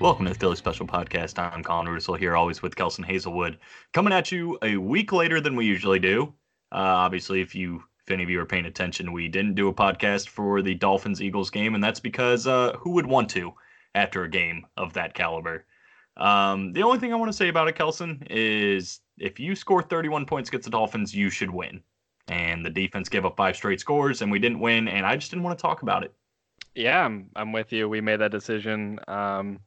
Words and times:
Welcome 0.00 0.24
to 0.24 0.32
the 0.32 0.38
Philly 0.38 0.56
Special 0.56 0.86
Podcast. 0.86 1.38
I'm 1.38 1.62
Colin 1.62 1.86
Russell 1.86 2.14
here, 2.14 2.34
always 2.34 2.62
with 2.62 2.74
Kelson 2.74 3.04
Hazelwood, 3.04 3.58
coming 3.92 4.14
at 4.14 4.32
you 4.32 4.56
a 4.62 4.78
week 4.78 5.12
later 5.12 5.42
than 5.42 5.56
we 5.56 5.66
usually 5.66 5.98
do. 5.98 6.32
Uh, 6.72 6.78
obviously, 6.78 7.42
if 7.42 7.54
you 7.54 7.84
if 8.06 8.10
any 8.10 8.22
of 8.22 8.30
you 8.30 8.40
are 8.40 8.46
paying 8.46 8.64
attention, 8.64 9.12
we 9.12 9.28
didn't 9.28 9.56
do 9.56 9.68
a 9.68 9.74
podcast 9.74 10.30
for 10.30 10.62
the 10.62 10.74
Dolphins 10.74 11.20
Eagles 11.20 11.50
game, 11.50 11.74
and 11.74 11.84
that's 11.84 12.00
because 12.00 12.46
uh, 12.46 12.78
who 12.78 12.92
would 12.92 13.04
want 13.04 13.28
to 13.32 13.52
after 13.94 14.24
a 14.24 14.30
game 14.30 14.66
of 14.78 14.94
that 14.94 15.12
caliber? 15.12 15.66
Um, 16.16 16.72
the 16.72 16.82
only 16.82 16.98
thing 16.98 17.12
I 17.12 17.16
want 17.16 17.30
to 17.30 17.36
say 17.36 17.48
about 17.48 17.68
it, 17.68 17.74
Kelson, 17.74 18.26
is 18.30 19.00
if 19.18 19.38
you 19.38 19.54
score 19.54 19.82
31 19.82 20.24
points 20.24 20.48
against 20.48 20.64
the 20.64 20.70
Dolphins, 20.70 21.14
you 21.14 21.28
should 21.28 21.50
win. 21.50 21.82
And 22.28 22.64
the 22.64 22.70
defense 22.70 23.10
gave 23.10 23.26
up 23.26 23.36
five 23.36 23.54
straight 23.54 23.80
scores, 23.80 24.22
and 24.22 24.32
we 24.32 24.38
didn't 24.38 24.60
win, 24.60 24.88
and 24.88 25.04
I 25.04 25.16
just 25.16 25.30
didn't 25.30 25.44
want 25.44 25.58
to 25.58 25.62
talk 25.62 25.82
about 25.82 26.04
it. 26.04 26.14
Yeah, 26.74 27.04
I'm, 27.04 27.28
I'm 27.36 27.52
with 27.52 27.70
you. 27.70 27.86
We 27.86 28.00
made 28.00 28.20
that 28.20 28.30
decision. 28.30 28.98
Um, 29.06 29.60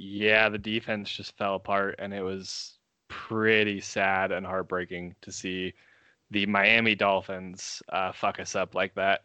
yeah, 0.00 0.48
the 0.48 0.56
defense 0.56 1.10
just 1.10 1.36
fell 1.36 1.56
apart, 1.56 1.96
and 1.98 2.14
it 2.14 2.22
was 2.22 2.78
pretty 3.08 3.80
sad 3.80 4.32
and 4.32 4.46
heartbreaking 4.46 5.14
to 5.20 5.30
see 5.30 5.74
the 6.30 6.46
Miami 6.46 6.94
Dolphins 6.94 7.82
uh, 7.90 8.10
fuck 8.10 8.40
us 8.40 8.56
up 8.56 8.74
like 8.74 8.94
that. 8.94 9.20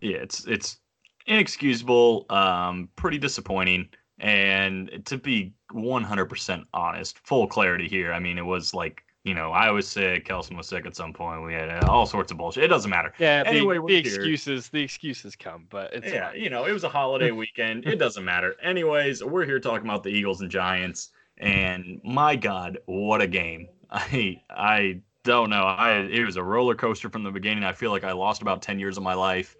Yeah, 0.00 0.16
it's 0.16 0.44
it's 0.46 0.78
inexcusable, 1.26 2.26
um, 2.28 2.88
pretty 2.96 3.18
disappointing. 3.18 3.88
And 4.18 5.02
to 5.04 5.16
be 5.16 5.52
100% 5.72 6.64
honest, 6.74 7.18
full 7.20 7.46
clarity 7.46 7.86
here. 7.86 8.12
I 8.12 8.18
mean, 8.18 8.38
it 8.38 8.46
was 8.46 8.74
like, 8.74 9.04
you 9.26 9.34
know, 9.34 9.50
I 9.50 9.72
was 9.72 9.88
sick, 9.88 10.24
Kelson 10.24 10.56
was 10.56 10.68
sick 10.68 10.86
at 10.86 10.94
some 10.94 11.12
point. 11.12 11.42
We 11.42 11.52
had 11.52 11.82
all 11.86 12.06
sorts 12.06 12.30
of 12.30 12.38
bullshit. 12.38 12.62
It 12.62 12.68
doesn't 12.68 12.88
matter. 12.88 13.12
Yeah, 13.18 13.42
Anyway, 13.44 13.74
the 13.74 13.80
we're 13.80 13.98
excuses, 13.98 14.68
the 14.68 14.80
excuses 14.80 15.34
come, 15.34 15.66
but 15.68 15.92
it's 15.92 16.06
yeah, 16.06 16.30
fine. 16.30 16.40
you 16.40 16.48
know, 16.48 16.64
it 16.64 16.70
was 16.70 16.84
a 16.84 16.88
holiday 16.88 17.30
weekend. 17.32 17.86
It 17.86 17.96
doesn't 17.96 18.24
matter. 18.24 18.54
Anyways, 18.62 19.24
we're 19.24 19.44
here 19.44 19.58
talking 19.58 19.84
about 19.84 20.04
the 20.04 20.10
Eagles 20.10 20.42
and 20.42 20.50
Giants, 20.50 21.10
and 21.38 22.00
my 22.04 22.36
God, 22.36 22.78
what 22.86 23.20
a 23.20 23.26
game! 23.26 23.66
I 23.90 24.40
I 24.48 25.00
don't 25.24 25.50
know. 25.50 25.64
I 25.64 26.02
it 26.02 26.24
was 26.24 26.36
a 26.36 26.42
roller 26.44 26.76
coaster 26.76 27.10
from 27.10 27.24
the 27.24 27.32
beginning. 27.32 27.64
I 27.64 27.72
feel 27.72 27.90
like 27.90 28.04
I 28.04 28.12
lost 28.12 28.42
about 28.42 28.62
ten 28.62 28.78
years 28.78 28.96
of 28.96 29.02
my 29.02 29.14
life, 29.14 29.56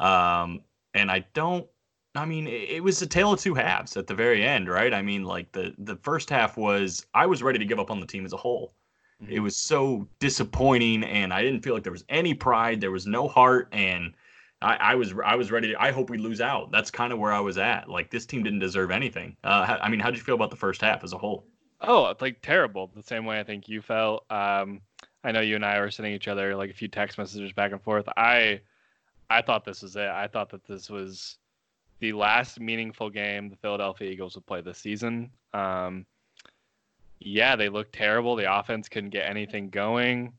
um, 0.00 0.62
and 0.94 1.12
I 1.12 1.24
don't. 1.32 1.64
I 2.16 2.24
mean, 2.24 2.48
it, 2.48 2.70
it 2.70 2.82
was 2.82 3.00
a 3.02 3.06
tale 3.06 3.34
of 3.34 3.38
two 3.40 3.54
halves 3.54 3.96
at 3.96 4.08
the 4.08 4.14
very 4.14 4.42
end, 4.42 4.68
right? 4.68 4.92
I 4.92 5.02
mean, 5.02 5.22
like 5.22 5.52
the 5.52 5.76
the 5.78 5.94
first 5.94 6.28
half 6.28 6.56
was 6.56 7.06
I 7.14 7.26
was 7.26 7.40
ready 7.40 7.60
to 7.60 7.64
give 7.64 7.78
up 7.78 7.92
on 7.92 8.00
the 8.00 8.06
team 8.06 8.24
as 8.26 8.32
a 8.32 8.36
whole. 8.36 8.74
It 9.28 9.40
was 9.40 9.56
so 9.56 10.06
disappointing, 10.18 11.04
and 11.04 11.32
I 11.32 11.42
didn't 11.42 11.62
feel 11.62 11.74
like 11.74 11.82
there 11.82 11.92
was 11.92 12.04
any 12.08 12.34
pride. 12.34 12.80
There 12.80 12.90
was 12.90 13.06
no 13.06 13.28
heart, 13.28 13.68
and 13.72 14.12
I, 14.60 14.76
I 14.76 14.94
was 14.94 15.14
I 15.24 15.34
was 15.36 15.50
ready. 15.50 15.72
To, 15.72 15.82
I 15.82 15.90
hope 15.90 16.10
we 16.10 16.18
lose 16.18 16.40
out. 16.40 16.70
That's 16.70 16.90
kind 16.90 17.12
of 17.12 17.18
where 17.18 17.32
I 17.32 17.40
was 17.40 17.58
at. 17.58 17.88
Like 17.88 18.10
this 18.10 18.26
team 18.26 18.42
didn't 18.42 18.58
deserve 18.58 18.90
anything. 18.90 19.36
Uh, 19.42 19.78
I 19.80 19.88
mean, 19.88 20.00
how 20.00 20.10
did 20.10 20.18
you 20.18 20.24
feel 20.24 20.34
about 20.34 20.50
the 20.50 20.56
first 20.56 20.80
half 20.80 21.02
as 21.02 21.12
a 21.12 21.18
whole? 21.18 21.46
Oh, 21.80 22.06
it's 22.06 22.22
like 22.22 22.40
terrible. 22.42 22.90
The 22.94 23.02
same 23.02 23.24
way 23.24 23.38
I 23.38 23.44
think 23.44 23.68
you 23.68 23.82
felt. 23.82 24.30
Um, 24.30 24.80
I 25.24 25.32
know 25.32 25.40
you 25.40 25.56
and 25.56 25.64
I 25.64 25.80
were 25.80 25.90
sending 25.90 26.14
each 26.14 26.28
other 26.28 26.54
like 26.54 26.70
a 26.70 26.74
few 26.74 26.88
text 26.88 27.18
messages 27.18 27.52
back 27.52 27.72
and 27.72 27.82
forth. 27.82 28.06
I, 28.16 28.60
I 29.28 29.42
thought 29.42 29.64
this 29.64 29.82
was 29.82 29.96
it. 29.96 30.08
I 30.08 30.26
thought 30.26 30.50
that 30.50 30.64
this 30.64 30.88
was 30.88 31.38
the 32.00 32.12
last 32.12 32.60
meaningful 32.60 33.10
game 33.10 33.48
the 33.48 33.56
Philadelphia 33.56 34.10
Eagles 34.10 34.34
would 34.36 34.46
play 34.46 34.60
this 34.60 34.78
season. 34.78 35.30
Um, 35.52 36.06
yeah, 37.18 37.56
they 37.56 37.68
looked 37.68 37.94
terrible. 37.94 38.36
The 38.36 38.52
offense 38.52 38.88
couldn't 38.88 39.10
get 39.10 39.28
anything 39.28 39.70
going. 39.70 40.32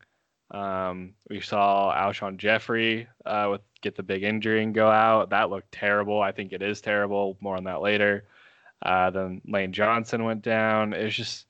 Um, 0.51 1.13
we 1.29 1.41
saw 1.41 1.93
Alshon 1.93 2.38
Jeffery 2.38 3.07
uh, 3.25 3.47
with 3.51 3.61
get 3.81 3.95
the 3.95 4.03
big 4.03 4.23
injury 4.23 4.63
and 4.63 4.73
go 4.73 4.89
out. 4.89 5.29
That 5.29 5.49
looked 5.49 5.71
terrible. 5.71 6.21
I 6.21 6.31
think 6.31 6.53
it 6.53 6.61
is 6.61 6.81
terrible. 6.81 7.37
More 7.41 7.57
on 7.57 7.66
that 7.66 7.81
later. 7.81 8.25
Uh, 8.81 9.09
then 9.09 9.41
Lane 9.45 9.73
Johnson 9.73 10.23
went 10.23 10.43
down. 10.43 10.93
It 10.93 11.03
was 11.03 11.16
just, 11.16 11.47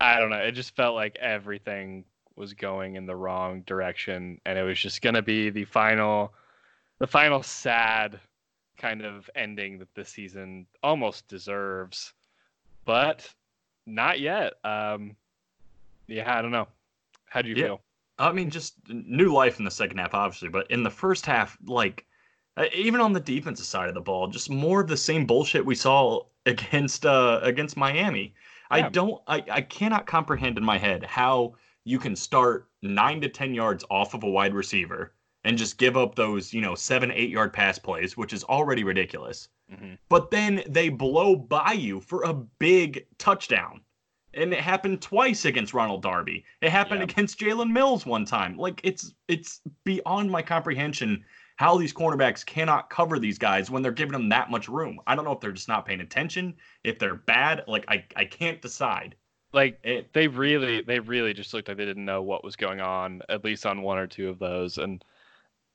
I 0.00 0.18
don't 0.18 0.30
know. 0.30 0.38
It 0.38 0.52
just 0.52 0.74
felt 0.74 0.94
like 0.94 1.16
everything 1.20 2.04
was 2.36 2.54
going 2.54 2.96
in 2.96 3.06
the 3.06 3.14
wrong 3.14 3.62
direction, 3.62 4.40
and 4.46 4.58
it 4.58 4.62
was 4.62 4.78
just 4.78 5.02
going 5.02 5.14
to 5.14 5.22
be 5.22 5.50
the 5.50 5.66
final, 5.66 6.32
the 6.98 7.06
final 7.06 7.42
sad 7.42 8.18
kind 8.78 9.04
of 9.04 9.28
ending 9.36 9.78
that 9.78 9.94
this 9.94 10.08
season 10.08 10.66
almost 10.82 11.28
deserves, 11.28 12.14
but 12.84 13.32
not 13.86 14.20
yet. 14.20 14.54
Um, 14.64 15.16
yeah, 16.06 16.36
I 16.36 16.42
don't 16.42 16.50
know. 16.50 16.68
How 17.26 17.42
do 17.42 17.48
you 17.48 17.56
Yeah. 17.56 17.66
feel? 17.66 17.80
I 18.18 18.32
mean, 18.32 18.50
just 18.50 18.76
new 18.88 19.32
life 19.32 19.58
in 19.58 19.64
the 19.64 19.70
second 19.70 19.98
half, 19.98 20.14
obviously, 20.14 20.48
but 20.48 20.70
in 20.70 20.82
the 20.82 20.90
first 20.90 21.26
half, 21.26 21.56
like 21.64 22.06
uh, 22.56 22.66
even 22.74 23.00
on 23.00 23.12
the 23.12 23.20
defensive 23.20 23.66
side 23.66 23.88
of 23.88 23.94
the 23.94 24.00
ball, 24.00 24.28
just 24.28 24.50
more 24.50 24.80
of 24.80 24.88
the 24.88 24.96
same 24.96 25.26
bullshit 25.26 25.64
we 25.64 25.74
saw 25.74 26.20
against 26.46 27.06
uh 27.06 27.40
against 27.42 27.76
Miami. 27.76 28.34
I 28.70 28.82
don't, 28.88 29.20
I 29.26 29.42
I 29.50 29.60
cannot 29.60 30.06
comprehend 30.06 30.56
in 30.56 30.64
my 30.64 30.78
head 30.78 31.04
how 31.04 31.54
you 31.84 31.98
can 31.98 32.16
start 32.16 32.68
nine 32.80 33.20
to 33.20 33.28
ten 33.28 33.54
yards 33.54 33.84
off 33.90 34.14
of 34.14 34.22
a 34.22 34.30
wide 34.30 34.54
receiver 34.54 35.12
and 35.44 35.58
just 35.58 35.78
give 35.78 35.96
up 35.96 36.14
those, 36.14 36.52
you 36.52 36.60
know, 36.60 36.74
seven 36.74 37.10
eight 37.10 37.30
yard 37.30 37.52
pass 37.52 37.78
plays, 37.78 38.16
which 38.16 38.32
is 38.32 38.44
already 38.44 38.84
ridiculous. 38.84 39.48
Mhm. 39.72 39.98
But 40.08 40.30
then 40.30 40.62
they 40.68 40.88
blow 40.88 41.34
by 41.36 41.72
you 41.72 42.00
for 42.00 42.22
a 42.24 42.34
big 42.34 43.06
touchdown. 43.18 43.80
And 44.34 44.52
it 44.54 44.60
happened 44.60 45.02
twice 45.02 45.44
against 45.44 45.74
Ronald 45.74 46.02
Darby. 46.02 46.44
It 46.62 46.70
happened 46.70 47.00
Yeah. 47.00 47.04
against 47.04 47.38
Jalen 47.38 47.70
Mills 47.70 48.06
one 48.06 48.24
time. 48.24 48.56
Like 48.56 48.80
it's 48.82 49.14
it's 49.28 49.60
beyond 49.84 50.30
my 50.30 50.42
comprehension 50.42 51.24
how 51.56 51.76
these 51.76 51.92
cornerbacks 51.92 52.44
cannot 52.44 52.88
cover 52.88 53.18
these 53.18 53.38
guys 53.38 53.70
when 53.70 53.82
they're 53.82 53.92
giving 53.92 54.12
them 54.12 54.28
that 54.30 54.50
much 54.50 54.68
room. 54.68 54.98
I 55.06 55.14
don't 55.14 55.24
know 55.24 55.32
if 55.32 55.40
they're 55.40 55.52
just 55.52 55.68
not 55.68 55.84
paying 55.86 56.00
attention, 56.00 56.54
if 56.82 56.98
they're 56.98 57.14
bad. 57.14 57.62
Like 57.68 57.84
I, 57.88 58.04
I 58.16 58.24
can't 58.24 58.60
decide. 58.62 59.16
Like 59.52 59.78
It, 59.84 60.12
they 60.14 60.28
really 60.28 60.80
they 60.80 60.98
really 60.98 61.34
just 61.34 61.52
looked 61.52 61.68
like 61.68 61.76
they 61.76 61.84
didn't 61.84 62.06
know 62.06 62.22
what 62.22 62.42
was 62.42 62.56
going 62.56 62.80
on 62.80 63.20
at 63.28 63.44
least 63.44 63.66
on 63.66 63.82
one 63.82 63.98
or 63.98 64.06
two 64.06 64.30
of 64.30 64.38
those 64.38 64.78
and 64.78 65.04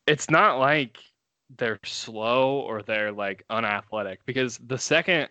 it's 0.07 0.29
not 0.29 0.59
like 0.59 0.97
they're 1.57 1.79
slow 1.85 2.59
or 2.59 2.81
they're 2.81 3.11
like 3.11 3.43
unathletic 3.49 4.19
because 4.25 4.57
the 4.67 4.77
second 4.77 5.29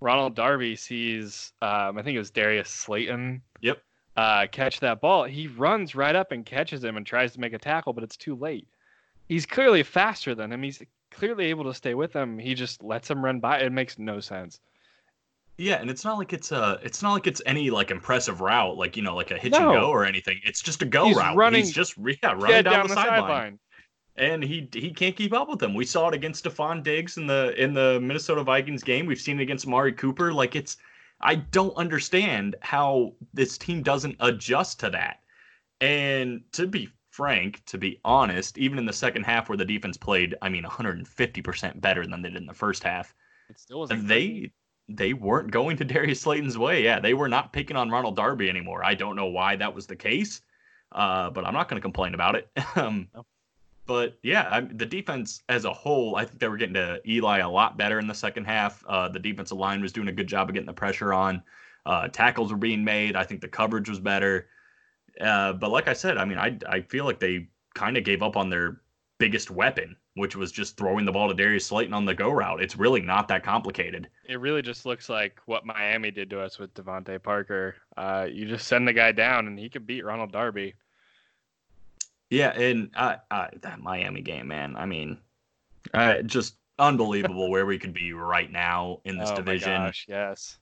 Ronald 0.00 0.34
Darby 0.34 0.76
sees 0.76 1.52
um, 1.62 1.96
I 1.98 2.02
think 2.02 2.14
it 2.14 2.18
was 2.18 2.30
Darius 2.30 2.68
Slayton 2.68 3.40
Yep. 3.62 3.78
uh, 4.16 4.46
catch 4.52 4.80
that 4.80 5.00
ball 5.00 5.24
he 5.24 5.46
runs 5.48 5.94
right 5.94 6.14
up 6.14 6.32
and 6.32 6.44
catches 6.44 6.84
him 6.84 6.96
and 6.96 7.06
tries 7.06 7.32
to 7.32 7.40
make 7.40 7.52
a 7.54 7.58
tackle 7.58 7.92
but 7.92 8.04
it's 8.04 8.16
too 8.16 8.34
late 8.34 8.66
he's 9.28 9.46
clearly 9.46 9.82
faster 9.82 10.34
than 10.34 10.52
him 10.52 10.62
he's 10.62 10.82
clearly 11.10 11.46
able 11.46 11.64
to 11.64 11.72
stay 11.72 11.94
with 11.94 12.12
him 12.12 12.38
he 12.38 12.52
just 12.54 12.82
lets 12.82 13.10
him 13.10 13.24
run 13.24 13.40
by 13.40 13.58
it 13.60 13.72
makes 13.72 13.98
no 13.98 14.20
sense 14.20 14.60
yeah, 15.58 15.76
and 15.80 15.88
it's 15.88 16.04
not 16.04 16.18
like 16.18 16.34
it's 16.34 16.52
a, 16.52 16.78
it's 16.82 17.02
not 17.02 17.14
like 17.14 17.26
it's 17.26 17.40
any 17.46 17.70
like 17.70 17.90
impressive 17.90 18.42
route, 18.42 18.76
like 18.76 18.94
you 18.94 19.02
know, 19.02 19.16
like 19.16 19.30
a 19.30 19.38
hitch 19.38 19.52
No. 19.52 19.70
and 19.70 19.80
go 19.80 19.88
or 19.88 20.04
anything. 20.04 20.38
It's 20.44 20.60
just 20.60 20.82
a 20.82 20.84
go 20.84 21.06
He's 21.06 21.16
route. 21.16 21.34
running 21.34 21.64
He's 21.64 21.72
just 21.72 21.94
yeah, 21.96 22.32
running 22.32 22.48
Dead 22.48 22.64
down, 22.66 22.88
the, 22.88 22.94
sideline. 22.94 23.20
sideline. 23.22 23.58
And 24.18 24.42
he 24.42 24.68
he 24.72 24.90
can't 24.90 25.14
keep 25.14 25.32
up 25.32 25.48
with 25.48 25.58
them. 25.58 25.74
We 25.74 25.84
saw 25.84 26.08
it 26.08 26.14
against 26.14 26.44
Stefon 26.44 26.82
Diggs 26.82 27.18
in 27.18 27.26
the 27.26 27.54
in 27.62 27.74
the 27.74 28.00
Minnesota 28.00 28.42
Vikings 28.42 28.82
game. 28.82 29.06
We've 29.06 29.20
seen 29.20 29.38
it 29.38 29.42
against 29.42 29.66
Amari 29.66 29.92
Cooper. 29.92 30.32
Like 30.32 30.56
it's 30.56 30.78
I 31.20 31.36
don't 31.36 31.76
understand 31.76 32.56
how 32.60 33.14
this 33.34 33.58
team 33.58 33.82
doesn't 33.82 34.16
adjust 34.20 34.80
to 34.80 34.90
that. 34.90 35.20
And 35.80 36.42
to 36.52 36.66
be 36.66 36.88
frank, 37.10 37.64
to 37.66 37.78
be 37.78 38.00
honest, 38.04 38.58
even 38.58 38.78
in 38.78 38.84
the 38.84 38.92
second 38.92 39.24
half 39.24 39.48
where 39.48 39.56
the 39.56 39.64
defense 39.64 39.96
played, 39.96 40.34
I 40.42 40.48
mean 40.48 40.64
150% 40.64 41.80
better 41.80 42.06
than 42.06 42.22
they 42.22 42.28
did 42.28 42.36
in 42.36 42.46
the 42.46 42.54
first 42.54 42.82
half, 42.82 43.14
It 43.48 43.58
still 43.58 43.80
wasn't 43.80 44.08
they 44.08 44.52
they 44.88 45.12
weren't 45.12 45.50
going 45.50 45.76
to 45.78 45.84
Darius 45.84 46.20
Slayton's 46.20 46.56
way. 46.56 46.84
Yeah, 46.84 47.00
they 47.00 47.14
were 47.14 47.28
not 47.28 47.52
picking 47.52 47.76
on 47.76 47.90
Ronald 47.90 48.16
Darby 48.16 48.48
anymore. 48.48 48.84
I 48.84 48.94
don't 48.94 49.16
know 49.16 49.26
why 49.26 49.56
that 49.56 49.74
was 49.74 49.86
the 49.86 49.96
case, 49.96 50.40
uh, 50.92 51.30
but 51.30 51.44
I'm 51.44 51.54
not 51.54 51.68
going 51.68 51.80
to 51.80 51.82
complain 51.84 52.14
about 52.14 52.36
it. 52.36 52.48
um, 52.76 53.08
No. 53.14 53.26
But 53.86 54.18
yeah, 54.22 54.48
I, 54.50 54.60
the 54.60 54.86
defense 54.86 55.42
as 55.48 55.64
a 55.64 55.72
whole, 55.72 56.16
I 56.16 56.24
think 56.24 56.40
they 56.40 56.48
were 56.48 56.56
getting 56.56 56.74
to 56.74 57.00
Eli 57.06 57.38
a 57.38 57.48
lot 57.48 57.76
better 57.76 57.98
in 57.98 58.06
the 58.06 58.14
second 58.14 58.44
half. 58.44 58.84
Uh, 58.88 59.08
the 59.08 59.18
defensive 59.20 59.58
line 59.58 59.80
was 59.80 59.92
doing 59.92 60.08
a 60.08 60.12
good 60.12 60.26
job 60.26 60.48
of 60.48 60.54
getting 60.54 60.66
the 60.66 60.72
pressure 60.72 61.14
on. 61.14 61.42
Uh, 61.84 62.08
tackles 62.08 62.50
were 62.50 62.58
being 62.58 62.82
made. 62.82 63.14
I 63.14 63.22
think 63.22 63.40
the 63.40 63.48
coverage 63.48 63.88
was 63.88 64.00
better. 64.00 64.48
Uh, 65.20 65.52
but 65.52 65.70
like 65.70 65.86
I 65.88 65.92
said, 65.92 66.18
I 66.18 66.24
mean, 66.24 66.38
I 66.38 66.58
I 66.68 66.80
feel 66.82 67.04
like 67.04 67.20
they 67.20 67.48
kind 67.74 67.96
of 67.96 68.04
gave 68.04 68.22
up 68.22 68.36
on 68.36 68.50
their 68.50 68.80
biggest 69.18 69.50
weapon, 69.50 69.96
which 70.14 70.36
was 70.36 70.52
just 70.52 70.76
throwing 70.76 71.06
the 71.06 71.12
ball 71.12 71.28
to 71.28 71.34
Darius 71.34 71.66
Slayton 71.66 71.94
on 71.94 72.04
the 72.04 72.14
go 72.14 72.30
route. 72.30 72.60
It's 72.60 72.76
really 72.76 73.00
not 73.00 73.28
that 73.28 73.42
complicated. 73.44 74.08
it 74.28 74.40
really 74.40 74.62
just 74.62 74.84
looks 74.84 75.08
like 75.08 75.40
what 75.46 75.64
Miami 75.64 76.10
did 76.10 76.28
to 76.30 76.40
us 76.40 76.58
with 76.58 76.74
DeVante 76.74 77.22
Parker. 77.22 77.76
Uh, 77.96 78.26
you 78.30 78.46
just 78.46 78.66
send 78.66 78.86
the 78.86 78.92
guy 78.92 79.12
down 79.12 79.46
and 79.46 79.58
he 79.58 79.70
could 79.70 79.86
beat 79.86 80.04
Ronald 80.04 80.32
Darby. 80.32 80.74
Yeah, 82.30 82.50
and 82.58 82.90
uh, 82.96 83.16
uh, 83.30 83.48
that 83.62 83.80
Miami 83.80 84.20
game, 84.20 84.48
man. 84.48 84.76
I 84.76 84.86
mean, 84.86 85.18
uh, 85.94 86.22
just 86.22 86.56
unbelievable 86.78 87.50
where 87.50 87.66
we 87.66 87.78
could 87.78 87.94
be 87.94 88.12
right 88.12 88.50
now 88.50 89.00
in 89.04 89.18
this 89.18 89.30
oh 89.30 89.36
division. 89.36 89.70
gosh, 89.70 90.06
yes. 90.08 90.58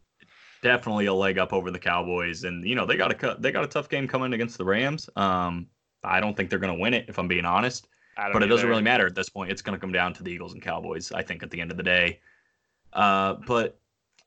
Definitely 0.62 1.06
a 1.06 1.14
leg 1.14 1.38
up 1.38 1.52
over 1.52 1.70
the 1.70 1.78
Cowboys, 1.78 2.44
and 2.44 2.66
you 2.66 2.74
know 2.74 2.86
they 2.86 2.96
got 2.96 3.12
a. 3.22 3.36
They 3.38 3.52
got 3.52 3.64
a 3.64 3.68
tough 3.68 3.88
game 3.88 4.08
coming 4.08 4.32
against 4.32 4.58
the 4.58 4.64
Rams. 4.64 5.08
Um, 5.16 5.66
I 6.02 6.20
don't 6.20 6.36
think 6.36 6.50
they're 6.50 6.58
going 6.58 6.74
to 6.74 6.80
win 6.80 6.94
it 6.94 7.06
if 7.08 7.18
I'm 7.18 7.28
being 7.28 7.44
honest. 7.44 7.88
I 8.16 8.24
don't 8.24 8.34
But 8.34 8.42
it 8.42 8.46
doesn't 8.46 8.68
really 8.68 8.82
matter 8.82 9.06
at 9.06 9.14
this 9.14 9.28
point. 9.28 9.50
It's 9.50 9.60
going 9.62 9.74
to 9.76 9.80
come 9.80 9.92
down 9.92 10.12
to 10.14 10.22
the 10.22 10.30
Eagles 10.30 10.52
and 10.52 10.62
Cowboys. 10.62 11.12
I 11.12 11.22
think 11.22 11.42
at 11.42 11.50
the 11.50 11.60
end 11.60 11.70
of 11.70 11.76
the 11.76 11.82
day. 11.82 12.20
Uh, 12.92 13.34
but 13.46 13.78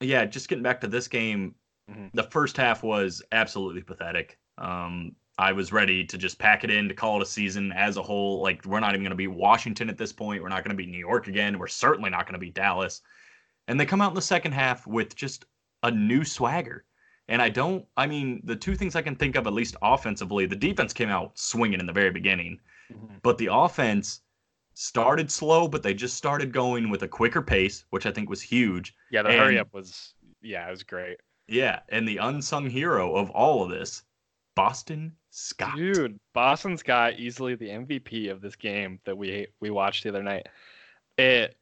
yeah, 0.01 0.25
just 0.25 0.49
getting 0.49 0.63
back 0.63 0.81
to 0.81 0.87
this 0.87 1.07
game, 1.07 1.55
Mhm. 1.89 2.11
the 2.13 2.23
first 2.23 2.57
half 2.57 2.83
was 2.83 3.21
absolutely 3.31 3.81
pathetic. 3.81 4.37
Um, 4.57 5.15
I 5.39 5.51
was 5.51 5.71
ready 5.71 6.03
to 6.03 6.17
just 6.17 6.39
pack 6.39 6.63
it 6.63 6.71
in 6.71 6.87
to 6.89 6.95
call 6.95 7.17
it 7.17 7.23
a 7.23 7.25
season 7.25 7.71
as 7.73 7.97
a 7.97 8.01
whole. 8.01 8.41
Like 8.41 8.65
we're 8.65 8.79
not 8.79 8.91
even 8.91 9.01
going 9.01 9.11
to 9.11 9.15
be 9.15 9.27
Washington 9.27 9.89
at 9.89 9.97
this 9.97 10.11
point. 10.11 10.41
We're 10.41 10.49
not 10.49 10.63
going 10.63 10.75
to 10.75 10.83
be 10.83 10.87
New 10.87 10.97
York 10.97 11.27
again. 11.27 11.59
We're 11.59 11.67
certainly 11.67 12.09
not 12.09 12.25
going 12.25 12.33
to 12.33 12.39
be 12.39 12.49
Dallas. 12.49 13.01
And 13.67 13.79
they 13.79 13.85
come 13.85 14.01
out 14.01 14.09
in 14.11 14.15
the 14.15 14.21
second 14.21 14.53
half 14.53 14.87
with 14.87 15.15
just 15.15 15.45
a 15.83 15.91
new 15.91 16.23
swagger. 16.23 16.85
And 17.27 17.41
I 17.41 17.49
don't. 17.49 17.85
I 17.97 18.07
mean, 18.07 18.41
the 18.45 18.55
two 18.55 18.75
things 18.75 18.95
I 18.95 19.01
can 19.01 19.15
think 19.15 19.35
of, 19.35 19.45
at 19.45 19.53
least 19.53 19.75
offensively, 19.81 20.45
the 20.45 20.55
defense 20.55 20.93
came 20.93 21.09
out 21.09 21.37
swinging 21.37 21.79
in 21.81 21.85
the 21.85 21.93
very 21.93 22.09
beginning, 22.11 22.59
Mhm. 22.91 23.21
but 23.21 23.37
the 23.37 23.49
offense 23.51 24.21
started 24.73 25.29
slow, 25.29 25.67
but 25.67 25.83
they 25.83 25.93
just 25.93 26.15
started 26.15 26.53
going 26.53 26.89
with 26.89 27.03
a 27.03 27.07
quicker 27.07 27.41
pace, 27.41 27.83
which 27.89 28.05
I 28.05 28.11
think 28.11 28.29
was 28.29 28.41
huge. 28.41 28.95
Yeah, 29.11 29.23
the 29.23 29.33
hurry 29.33 29.59
up 29.59 29.73
was 29.73 30.13
yeah, 30.41 30.67
it 30.67 30.71
was 30.71 30.83
great. 30.83 31.17
Yeah, 31.47 31.81
and 31.89 32.07
the 32.07 32.17
unsung 32.17 32.69
hero 32.69 33.15
of 33.15 33.29
all 33.31 33.63
of 33.63 33.69
this, 33.69 34.03
Boston 34.57 35.13
Scott. 35.29 35.75
Dude, 35.77 36.19
Boston 36.33 36.77
Scott 36.77 37.19
easily 37.19 37.53
the 37.53 37.69
MVP 37.69 38.31
of 38.31 38.41
this 38.41 38.55
game 38.55 38.99
that 39.05 39.15
we 39.15 39.45
we 39.59 39.69
watched 39.69 40.03
the 40.03 40.09
other 40.09 40.23
night. 40.23 40.47
It 41.17 41.55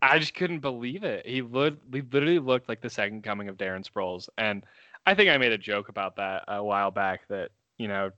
I 0.00 0.18
just 0.20 0.34
couldn't 0.34 0.60
believe 0.60 1.02
it. 1.02 1.26
He 1.26 1.42
looked 1.42 1.92
he 1.92 2.02
literally 2.02 2.38
looked 2.38 2.68
like 2.68 2.80
the 2.80 2.88
second 2.88 3.24
coming 3.24 3.48
of 3.48 3.56
Darren 3.56 3.84
Sproles. 3.84 4.28
And 4.38 4.64
I 5.06 5.14
think 5.14 5.28
I 5.28 5.38
made 5.38 5.50
a 5.50 5.58
joke 5.58 5.88
about 5.88 6.14
that 6.16 6.44
a 6.46 6.62
while 6.62 6.92
back 6.92 7.26
that, 7.28 7.50
you 7.78 7.88
know, 7.88 8.12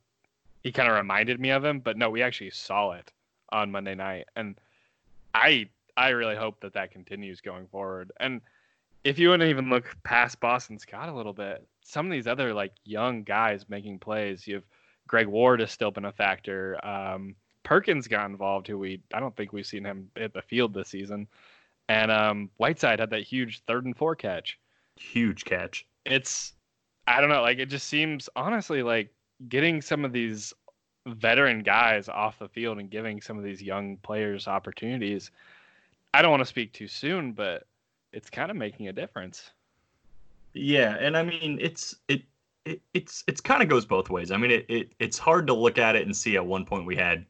he 0.62 0.72
kind 0.72 0.90
of 0.90 0.94
reminded 0.94 1.40
me 1.40 1.50
of 1.50 1.64
him, 1.64 1.80
but 1.80 1.96
no, 1.96 2.10
we 2.10 2.22
actually 2.22 2.50
saw 2.50 2.92
it 2.92 3.10
on 3.50 3.72
Monday 3.72 3.94
night. 3.94 4.26
And 4.36 4.56
I 5.34 5.70
I 5.96 6.10
really 6.10 6.36
hope 6.36 6.60
that 6.60 6.74
that 6.74 6.90
continues 6.90 7.40
going 7.40 7.66
forward. 7.68 8.12
And 8.20 8.42
if 9.04 9.18
you 9.18 9.30
want 9.30 9.40
to 9.40 9.48
even 9.48 9.68
look 9.68 9.96
past 10.04 10.40
Boston 10.40 10.78
Scott 10.78 11.08
a 11.08 11.14
little 11.14 11.32
bit, 11.32 11.66
some 11.82 12.06
of 12.06 12.12
these 12.12 12.26
other 12.26 12.54
like 12.54 12.72
young 12.84 13.22
guys 13.22 13.66
making 13.68 13.98
plays, 13.98 14.46
you 14.46 14.56
have 14.56 14.64
Greg 15.08 15.26
Ward 15.26 15.60
has 15.60 15.70
still 15.70 15.90
been 15.90 16.04
a 16.04 16.12
factor. 16.12 16.78
Um, 16.86 17.34
Perkins 17.64 18.08
got 18.08 18.30
involved, 18.30 18.66
who 18.66 18.78
we 18.78 19.00
I 19.12 19.20
don't 19.20 19.36
think 19.36 19.52
we've 19.52 19.66
seen 19.66 19.84
him 19.84 20.10
hit 20.16 20.32
the 20.32 20.42
field 20.42 20.74
this 20.74 20.88
season, 20.88 21.26
and 21.88 22.10
um, 22.10 22.50
Whiteside 22.56 23.00
had 23.00 23.10
that 23.10 23.22
huge 23.22 23.62
third 23.66 23.84
and 23.84 23.96
four 23.96 24.14
catch. 24.14 24.58
Huge 24.96 25.44
catch. 25.44 25.86
It's 26.04 26.52
I 27.06 27.20
don't 27.20 27.30
know, 27.30 27.42
like 27.42 27.58
it 27.58 27.66
just 27.68 27.88
seems 27.88 28.28
honestly 28.36 28.82
like 28.82 29.12
getting 29.48 29.82
some 29.82 30.04
of 30.04 30.12
these 30.12 30.52
veteran 31.06 31.62
guys 31.64 32.08
off 32.08 32.38
the 32.38 32.48
field 32.48 32.78
and 32.78 32.90
giving 32.90 33.20
some 33.20 33.36
of 33.36 33.44
these 33.44 33.60
young 33.60 33.96
players 33.98 34.46
opportunities. 34.46 35.32
I 36.14 36.22
don't 36.22 36.30
want 36.30 36.42
to 36.42 36.46
speak 36.46 36.72
too 36.72 36.86
soon, 36.86 37.32
but 37.32 37.66
it's 38.12 38.30
kind 38.30 38.50
of 38.50 38.56
making 38.56 38.88
a 38.88 38.92
difference. 38.92 39.50
Yeah, 40.54 40.96
and 41.00 41.16
I 41.16 41.22
mean 41.22 41.58
it's 41.60 41.94
it, 42.08 42.22
it 42.64 42.80
it's 42.94 43.24
it's 43.26 43.40
kind 43.40 43.62
of 43.62 43.68
goes 43.68 43.84
both 43.86 44.10
ways. 44.10 44.30
I 44.30 44.36
mean 44.36 44.50
it, 44.50 44.66
it 44.68 44.92
it's 44.98 45.18
hard 45.18 45.46
to 45.46 45.54
look 45.54 45.78
at 45.78 45.96
it 45.96 46.04
and 46.06 46.16
see 46.16 46.36
at 46.36 46.44
one 46.44 46.64
point 46.64 46.86
we 46.86 46.96
had, 46.96 47.24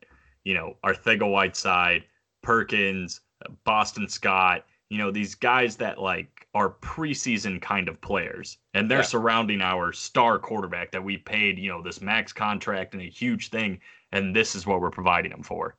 you 0.44 0.54
know, 0.54 0.76
Arcega 0.84 1.30
Whiteside, 1.30 2.04
Perkins, 2.42 3.20
Boston 3.64 4.08
Scott, 4.08 4.66
you 4.88 4.98
know, 4.98 5.10
these 5.10 5.34
guys 5.34 5.76
that 5.76 6.00
like 6.00 6.46
are 6.54 6.70
preseason 6.70 7.62
kind 7.62 7.88
of 7.88 8.00
players 8.00 8.58
and 8.74 8.90
they're 8.90 8.98
Yeah. 8.98 9.02
surrounding 9.02 9.62
our 9.62 9.92
star 9.92 10.38
quarterback 10.38 10.90
that 10.92 11.02
we 11.02 11.16
paid, 11.16 11.58
you 11.58 11.68
know, 11.70 11.80
this 11.82 12.00
max 12.02 12.32
contract 12.32 12.92
and 12.92 13.02
a 13.02 13.06
huge 13.08 13.48
thing 13.50 13.80
and 14.10 14.34
this 14.36 14.54
is 14.54 14.66
what 14.66 14.80
we're 14.80 14.90
providing 14.90 15.30
them 15.30 15.42
for. 15.42 15.76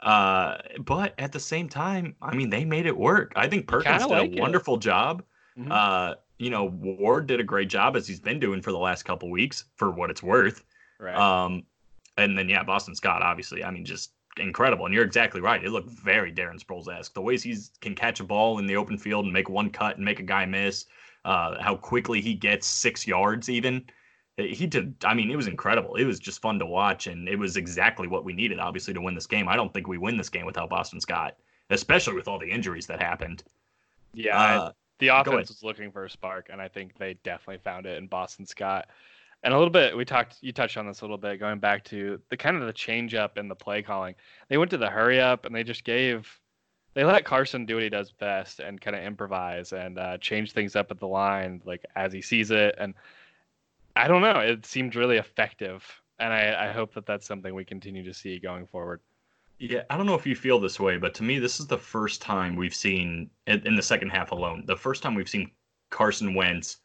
Uh, 0.00 0.58
but 0.80 1.14
at 1.18 1.32
the 1.32 1.40
same 1.40 1.68
time, 1.68 2.14
I 2.22 2.34
mean, 2.34 2.50
they 2.50 2.64
made 2.64 2.86
it 2.86 2.96
work. 2.96 3.32
I 3.36 3.48
think 3.48 3.66
Perkins 3.66 4.02
did 4.02 4.10
like 4.10 4.30
a 4.30 4.34
it. 4.34 4.40
wonderful 4.40 4.76
job. 4.76 5.24
Mhm. 5.58 5.70
Uh, 5.70 6.14
you 6.38 6.50
know, 6.50 6.66
Ward 6.66 7.26
did 7.26 7.40
a 7.40 7.44
great 7.44 7.68
job 7.68 7.96
as 7.96 8.06
he's 8.06 8.20
been 8.20 8.38
doing 8.38 8.62
for 8.62 8.70
the 8.70 8.78
last 8.78 9.02
couple 9.02 9.28
weeks, 9.30 9.64
for 9.74 9.90
what 9.90 10.08
it's 10.08 10.22
worth. 10.22 10.64
Right. 11.00 11.16
Um, 11.16 11.64
and 12.16 12.38
then 12.38 12.48
yeah, 12.48 12.62
Boston 12.62 12.94
Scott, 12.94 13.22
obviously, 13.22 13.64
I 13.64 13.70
mean, 13.72 13.84
just 13.84 14.12
incredible. 14.36 14.86
And 14.86 14.94
you're 14.94 15.04
exactly 15.04 15.40
right. 15.40 15.64
It 15.64 15.70
looked 15.70 15.90
very 15.90 16.32
Darren 16.32 16.62
Sproles-esque. 16.62 17.12
The 17.12 17.20
ways 17.20 17.42
he's 17.42 17.72
can 17.80 17.96
catch 17.96 18.20
a 18.20 18.24
ball 18.24 18.58
in 18.60 18.66
the 18.66 18.76
open 18.76 18.96
field 18.98 19.24
and 19.24 19.32
make 19.32 19.48
one 19.48 19.68
cut 19.70 19.96
and 19.96 20.04
make 20.04 20.20
a 20.20 20.24
guy 20.24 20.46
miss. 20.46 20.86
Uh, 21.24 21.60
how 21.60 21.74
quickly 21.74 22.20
he 22.20 22.34
gets 22.34 22.66
six 22.68 23.04
yards, 23.06 23.48
even. 23.48 23.84
He 24.38 24.68
did. 24.68 24.94
I 25.04 25.14
mean, 25.14 25.30
it 25.30 25.36
was 25.36 25.48
incredible. 25.48 25.96
It 25.96 26.04
was 26.04 26.20
just 26.20 26.40
fun 26.40 26.60
to 26.60 26.66
watch, 26.66 27.08
and 27.08 27.28
it 27.28 27.36
was 27.36 27.56
exactly 27.56 28.06
what 28.06 28.24
we 28.24 28.32
needed, 28.32 28.60
obviously, 28.60 28.94
to 28.94 29.00
win 29.00 29.14
this 29.14 29.26
game. 29.26 29.48
I 29.48 29.56
don't 29.56 29.74
think 29.74 29.88
we 29.88 29.98
win 29.98 30.16
this 30.16 30.28
game 30.28 30.46
without 30.46 30.70
Boston 30.70 31.00
Scott, 31.00 31.36
especially 31.70 32.14
with 32.14 32.28
all 32.28 32.38
the 32.38 32.48
injuries 32.48 32.86
that 32.86 33.02
happened. 33.02 33.42
yeah, 34.14 34.60
Uh, 34.60 34.72
the 35.00 35.08
offense 35.08 35.48
was 35.48 35.62
looking 35.64 35.90
for 35.90 36.04
a 36.04 36.10
spark, 36.10 36.50
and 36.50 36.60
I 36.60 36.68
think 36.68 36.96
they 36.98 37.14
definitely 37.24 37.58
found 37.64 37.86
it 37.86 37.98
in 37.98 38.06
Boston 38.06 38.46
Scott. 38.46 38.88
And 39.42 39.54
a 39.54 39.56
little 39.56 39.72
bit, 39.72 39.96
we 39.96 40.04
talked, 40.04 40.36
you 40.40 40.52
touched 40.52 40.76
on 40.76 40.86
this 40.86 41.00
a 41.00 41.04
little 41.04 41.18
bit, 41.18 41.38
going 41.38 41.58
back 41.60 41.84
to 41.86 42.20
the 42.28 42.36
kind 42.36 42.56
of 42.56 42.66
the 42.66 42.72
change 42.72 43.14
up 43.14 43.38
in 43.38 43.48
the 43.48 43.54
play 43.54 43.82
calling. 43.82 44.14
They 44.48 44.58
went 44.58 44.70
to 44.70 44.78
the 44.78 44.90
hurry 44.90 45.20
up, 45.20 45.46
and 45.46 45.54
they 45.54 45.62
just 45.64 45.84
gave, 45.84 46.28
they 46.94 47.04
let 47.04 47.24
Carson 47.24 47.66
do 47.66 47.74
what 47.74 47.84
he 47.84 47.88
does 47.88 48.10
best 48.12 48.60
and 48.60 48.80
kind 48.80 48.96
of 48.96 49.02
improvise 49.02 49.72
and 49.72 49.98
uh, 49.98 50.18
change 50.18 50.52
things 50.52 50.74
up 50.76 50.90
at 50.90 50.98
the 50.98 51.06
line, 51.08 51.60
like 51.64 51.84
as 51.94 52.12
he 52.12 52.22
sees 52.22 52.50
it. 52.50 52.74
And 52.78 52.94
I 53.98 54.06
don't 54.08 54.22
know, 54.22 54.38
it 54.38 54.64
seemed 54.64 54.94
really 54.94 55.16
effective, 55.16 55.84
and 56.18 56.32
I, 56.32 56.68
I 56.68 56.72
hope 56.72 56.94
that 56.94 57.04
that's 57.04 57.26
something 57.26 57.54
we 57.54 57.64
continue 57.64 58.04
to 58.04 58.14
see 58.14 58.38
going 58.38 58.66
forward. 58.66 59.00
Yeah, 59.58 59.82
I 59.90 59.96
don't 59.96 60.06
know 60.06 60.14
if 60.14 60.24
you 60.24 60.36
feel 60.36 60.60
this 60.60 60.78
way, 60.78 60.98
but 60.98 61.14
to 61.14 61.24
me, 61.24 61.40
this 61.40 61.58
is 61.58 61.66
the 61.66 61.78
first 61.78 62.22
time 62.22 62.54
we've 62.54 62.74
seen 62.74 63.28
in, 63.48 63.60
in 63.66 63.74
the 63.74 63.82
second 63.82 64.10
half 64.10 64.30
alone, 64.30 64.62
the 64.66 64.76
first 64.76 65.02
time 65.02 65.16
we've 65.16 65.28
seen 65.28 65.50
Carson 65.90 66.34
Wentz 66.34 66.76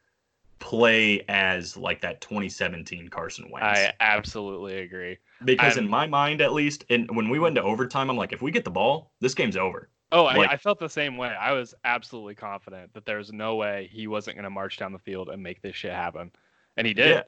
play 0.57 1.23
as 1.27 1.77
like 1.77 2.01
that 2.01 2.19
2017 2.21 3.09
Carson 3.09 3.51
Wentz. 3.51 3.67
I 3.67 3.93
absolutely 3.99 4.79
agree. 4.79 5.17
because 5.45 5.77
in 5.77 5.83
I'm- 5.83 5.91
my 5.91 6.07
mind, 6.07 6.41
at 6.41 6.53
least, 6.53 6.85
and 6.89 7.07
when 7.15 7.29
we 7.29 7.37
went 7.37 7.55
to 7.55 7.61
overtime, 7.63 8.09
I'm 8.09 8.17
like, 8.17 8.33
if 8.33 8.41
we 8.41 8.49
get 8.49 8.63
the 8.63 8.71
ball, 8.71 9.11
this 9.19 9.35
game's 9.35 9.57
over. 9.57 9.89
Oh, 10.11 10.25
I, 10.25 10.53
I 10.53 10.57
felt 10.57 10.79
the 10.79 10.87
same 10.89 11.17
way. 11.17 11.29
I 11.29 11.53
was 11.53 11.73
absolutely 11.85 12.35
confident 12.35 12.93
that 12.93 13.03
there 13.03 13.17
was 13.17 13.33
no 13.33 13.55
way 13.55 13.89
he 13.91 14.05
wasn't 14.05 14.37
going 14.37 14.43
to 14.43 14.51
march 14.51 14.77
down 14.77 14.93
the 14.93 14.99
field 14.99 15.29
and 15.29 15.41
make 15.41 15.61
this 15.63 15.75
shit 15.75 15.91
happen, 15.91 16.31
and 16.77 16.87
he 16.87 16.93
did. 16.93 17.09
Yeah, 17.09 17.21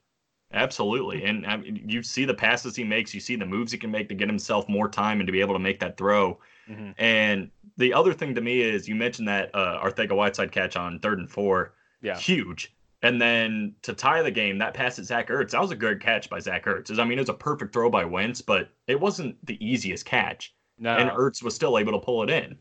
absolutely. 0.54 1.24
And 1.24 1.46
I 1.46 1.58
mean, 1.58 1.84
you 1.88 2.04
see 2.04 2.26
the 2.26 2.34
passes 2.34 2.76
he 2.76 2.84
makes, 2.84 3.14
you 3.14 3.20
see 3.20 3.36
the 3.36 3.46
moves 3.46 3.72
he 3.72 3.78
can 3.78 3.92
make 3.92 4.10
to 4.10 4.16
get 4.16 4.28
himself 4.28 4.68
more 4.70 4.90
time 4.90 5.20
and 5.20 5.28
to 5.28 5.32
be 5.32 5.42
able 5.42 5.54
to 5.54 5.60
make 5.60 5.80
that 5.80 5.98
throw. 5.98 6.40
Mhm. 6.70 6.96
And 6.98 7.52
the 7.78 7.94
other 7.94 8.14
thing 8.14 8.34
to 8.36 8.42
me 8.42 8.62
is 8.62 8.88
you 8.88 8.96
mentioned 8.96 9.28
that 9.28 9.54
uh, 9.54 9.80
Arcega 9.84 10.16
Whiteside 10.16 10.52
catch 10.52 10.76
on 10.76 11.00
third 11.00 11.20
and 11.20 11.30
four. 11.30 11.74
Yeah. 12.02 12.18
Huge. 12.18 12.74
And 13.02 13.22
then 13.22 13.76
to 13.84 13.94
tie 13.94 14.24
the 14.24 14.32
game, 14.32 14.58
that 14.58 14.74
pass 14.74 14.98
at 14.98 15.06
Zach 15.06 15.30
Ertz, 15.30 15.52
that 15.52 15.62
was 15.62 15.72
a 15.72 15.76
good 15.76 16.02
catch 16.02 16.30
by 16.30 16.40
Zach 16.40 16.66
Ertz. 16.66 16.98
I 16.98 17.04
mean, 17.04 17.20
it 17.20 17.22
was 17.22 17.30
a 17.30 17.34
perfect 17.34 17.72
throw 17.72 17.90
by 17.90 18.04
Wentz, 18.04 18.42
but 18.42 18.70
it 18.88 19.00
wasn't 19.00 19.36
the 19.46 19.64
easiest 19.64 20.06
catch. 20.06 20.56
No, 20.80 20.96
And 20.96 21.12
Ertz 21.12 21.44
was 21.44 21.54
still 21.54 21.78
able 21.78 21.92
to 21.92 22.00
pull 22.00 22.24
it 22.24 22.30
in. 22.30 22.58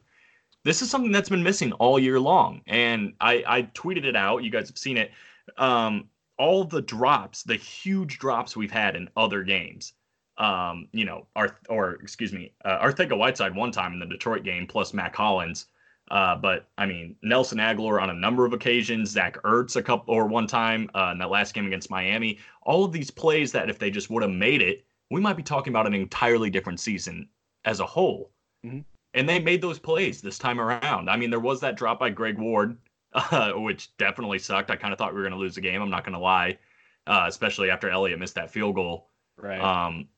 This 0.64 0.83
is 0.83 0.91
something 0.91 1.12
that's 1.12 1.29
been 1.29 1.43
missing 1.43 1.73
all 1.75 1.99
year 1.99 2.21
long. 2.21 2.62
And 2.67 3.14
I, 3.21 3.43
I 3.47 3.62
tweeted 3.75 4.05
it 4.05 4.17
out. 4.17 4.45
You 4.45 4.50
guys 4.50 4.69
have 4.69 4.79
seen 4.79 4.97
it. 4.99 5.12
Um, 5.57 6.09
all 6.38 6.64
the 6.64 6.83
drops, 6.83 7.43
the 7.43 7.57
huge 7.57 8.19
drops 8.19 8.57
we've 8.57 8.71
had 8.71 8.97
in 8.97 9.09
other 9.17 9.43
games. 9.43 9.93
Um, 10.37 10.88
you 10.93 11.05
know, 11.05 11.26
Arth 11.37 11.59
or 11.69 11.93
excuse 11.93 12.33
me, 12.33 12.53
uh, 12.64 12.79
Arcega 12.85 13.17
Whiteside 13.17 13.55
one 13.55 13.71
time 13.71 13.93
in 13.93 14.00
the 14.00 14.07
Detroit 14.07 14.43
game, 14.43 14.67
plus 14.67 14.93
Mack 14.93 15.14
Hollins. 15.14 15.67
Uh, 16.11 16.37
but 16.37 16.69
I 16.76 16.87
mean, 16.87 17.17
Nelson 17.23 17.59
Agholor 17.59 18.03
on 18.03 18.11
a 18.11 18.14
number 18.14 18.45
of 18.45 18.53
occasions, 18.53 19.11
Zach 19.11 19.41
Ertz 19.43 19.76
a 19.76 19.83
couple 19.83 20.12
or 20.12 20.26
one 20.26 20.47
time 20.47 20.91
uh, 20.95 21.11
in 21.12 21.19
that 21.19 21.31
last 21.31 21.55
game 21.55 21.67
against 21.67 21.91
Miami. 21.91 22.38
All 22.62 22.85
of 22.85 22.93
these 22.93 23.11
plays 23.11 23.53
that 23.53 23.71
if 23.71 23.79
they 23.79 23.91
just 23.91 24.11
would 24.11 24.23
have 24.23 24.33
made 24.33 24.61
it, 24.61 24.85
we 25.11 25.21
might 25.21 25.37
be 25.37 25.43
talking 25.43 25.73
about 25.73 25.87
an 25.87 25.95
entirely 25.95 26.50
different 26.50 26.81
season 26.81 27.29
as 27.64 27.81
a 27.81 27.87
whole. 27.87 28.33
Mhm. 28.67 28.85
And 29.14 29.29
they 29.29 29.38
made 29.38 29.62
those 29.62 29.79
plays 29.79 30.21
this 30.21 30.38
time 30.38 30.61
around. 30.61 31.09
I 31.09 31.17
mean, 31.17 31.31
there 31.31 31.41
was 31.41 31.61
that 31.61 31.76
drop 31.76 32.00
by 32.00 32.11
Greg 32.11 32.37
Ward, 32.38 32.76
uh, 33.14 33.52
which 33.56 33.97
definitely 33.97 34.38
sucked. 34.38 34.71
I 34.71 34.76
kind 34.76 34.92
of 34.92 34.99
thought 34.99 35.12
we 35.12 35.18
were 35.18 35.23
going 35.23 35.33
to 35.33 35.38
lose 35.38 35.54
the 35.54 35.61
game. 35.61 35.80
I'm 35.80 35.90
not 35.90 36.04
going 36.04 36.14
to 36.14 36.18
lie, 36.18 36.59
uh, 37.06 37.25
especially 37.28 37.71
after 37.71 37.88
Elliott 37.88 38.18
missed 38.18 38.35
that 38.35 38.50
field 38.50 38.75
goal. 38.75 39.09
right. 39.37 39.61
Um, 39.61 40.09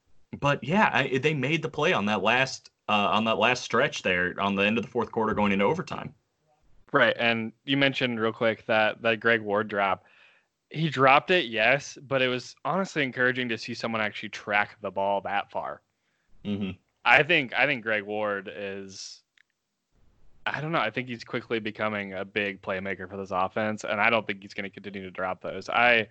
but 0.40 0.62
yeah, 0.62 0.90
I, 0.92 1.18
they 1.18 1.34
made 1.34 1.62
the 1.62 1.68
play 1.68 1.92
on 1.92 2.06
that 2.06 2.22
last 2.22 2.70
uh, 2.88 3.08
on 3.12 3.24
that 3.24 3.38
last 3.38 3.62
stretch 3.62 4.02
there 4.02 4.34
on 4.38 4.54
the 4.54 4.62
end 4.62 4.78
of 4.78 4.84
the 4.84 4.90
fourth 4.90 5.10
quarter 5.10 5.34
going 5.34 5.52
into 5.52 5.64
overtime. 5.64 6.14
Right, 6.92 7.16
and 7.18 7.52
you 7.64 7.76
mentioned 7.76 8.20
real 8.20 8.32
quick 8.32 8.64
that 8.66 9.02
that 9.02 9.20
Greg 9.20 9.40
Ward 9.40 9.68
drop. 9.68 10.04
He 10.70 10.88
dropped 10.88 11.30
it, 11.30 11.46
yes, 11.46 11.96
but 12.06 12.22
it 12.22 12.28
was 12.28 12.56
honestly 12.64 13.04
encouraging 13.04 13.48
to 13.50 13.58
see 13.58 13.72
someone 13.72 14.00
actually 14.00 14.30
track 14.30 14.76
the 14.82 14.90
ball 14.90 15.20
that 15.20 15.50
far. 15.50 15.80
Mm-hmm. 16.44 16.70
I 17.04 17.22
think 17.22 17.54
I 17.54 17.66
think 17.66 17.82
Greg 17.82 18.02
Ward 18.02 18.50
is 18.54 19.22
I 20.46 20.60
don't 20.60 20.72
know, 20.72 20.78
I 20.78 20.90
think 20.90 21.08
he's 21.08 21.24
quickly 21.24 21.58
becoming 21.58 22.14
a 22.14 22.24
big 22.24 22.62
playmaker 22.62 23.08
for 23.08 23.16
this 23.16 23.30
offense 23.32 23.84
and 23.84 24.00
I 24.00 24.10
don't 24.10 24.26
think 24.26 24.42
he's 24.42 24.54
going 24.54 24.64
to 24.64 24.70
continue 24.70 25.02
to 25.02 25.10
drop 25.10 25.42
those. 25.42 25.68
I 25.68 26.08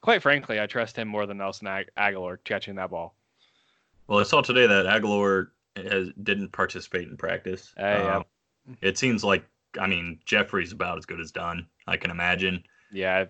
quite 0.00 0.22
frankly, 0.22 0.60
I 0.60 0.66
trust 0.66 0.96
him 0.96 1.08
more 1.08 1.26
than 1.26 1.38
Nelson 1.38 1.66
Ag- 1.66 1.90
Agholor 1.96 2.38
catching 2.44 2.76
that 2.76 2.90
ball. 2.90 3.14
Well, 4.06 4.20
I 4.20 4.22
saw 4.22 4.42
today 4.42 4.66
that 4.66 4.86
Agholor 4.86 5.48
has, 5.76 6.08
didn't 6.22 6.52
participate 6.52 7.08
in 7.08 7.16
practice. 7.16 7.72
Yeah. 7.76 8.18
Um, 8.18 8.24
it 8.82 8.98
seems 8.98 9.24
like 9.24 9.44
I 9.78 9.86
mean, 9.86 10.18
Jeffery's 10.24 10.72
about 10.72 10.98
as 10.98 11.06
good 11.06 11.20
as 11.20 11.30
done. 11.30 11.66
I 11.86 11.96
can 11.96 12.10
imagine. 12.10 12.64
Yeah. 12.92 13.26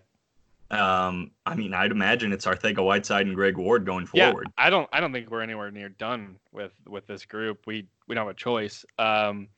Um, 0.71 1.31
I 1.47 1.55
mean, 1.55 1.73
I'd 1.73 1.91
imagine 1.91 2.33
it's 2.33 2.45
Arcega 2.45 2.85
Whiteside 2.85 3.27
and 3.27 3.35
Greg 3.35 3.57
Ward 3.57 3.87
going 3.87 4.07
forward. 4.07 4.47
Yeah, 4.47 4.65
I 4.65 4.71
don't. 4.71 4.89
I 4.93 5.01
don't 5.01 5.13
think 5.13 5.31
we're 5.31 5.41
anywhere 5.41 5.71
near 5.71 5.89
done 5.89 6.37
with 6.53 6.73
with 6.87 7.07
this 7.07 7.25
group. 7.25 7.67
We 7.67 7.89
we 8.07 8.15
don't 8.15 8.27
have 8.27 8.35
a 8.35 8.39
choice. 8.39 8.85
Um, 8.99 9.49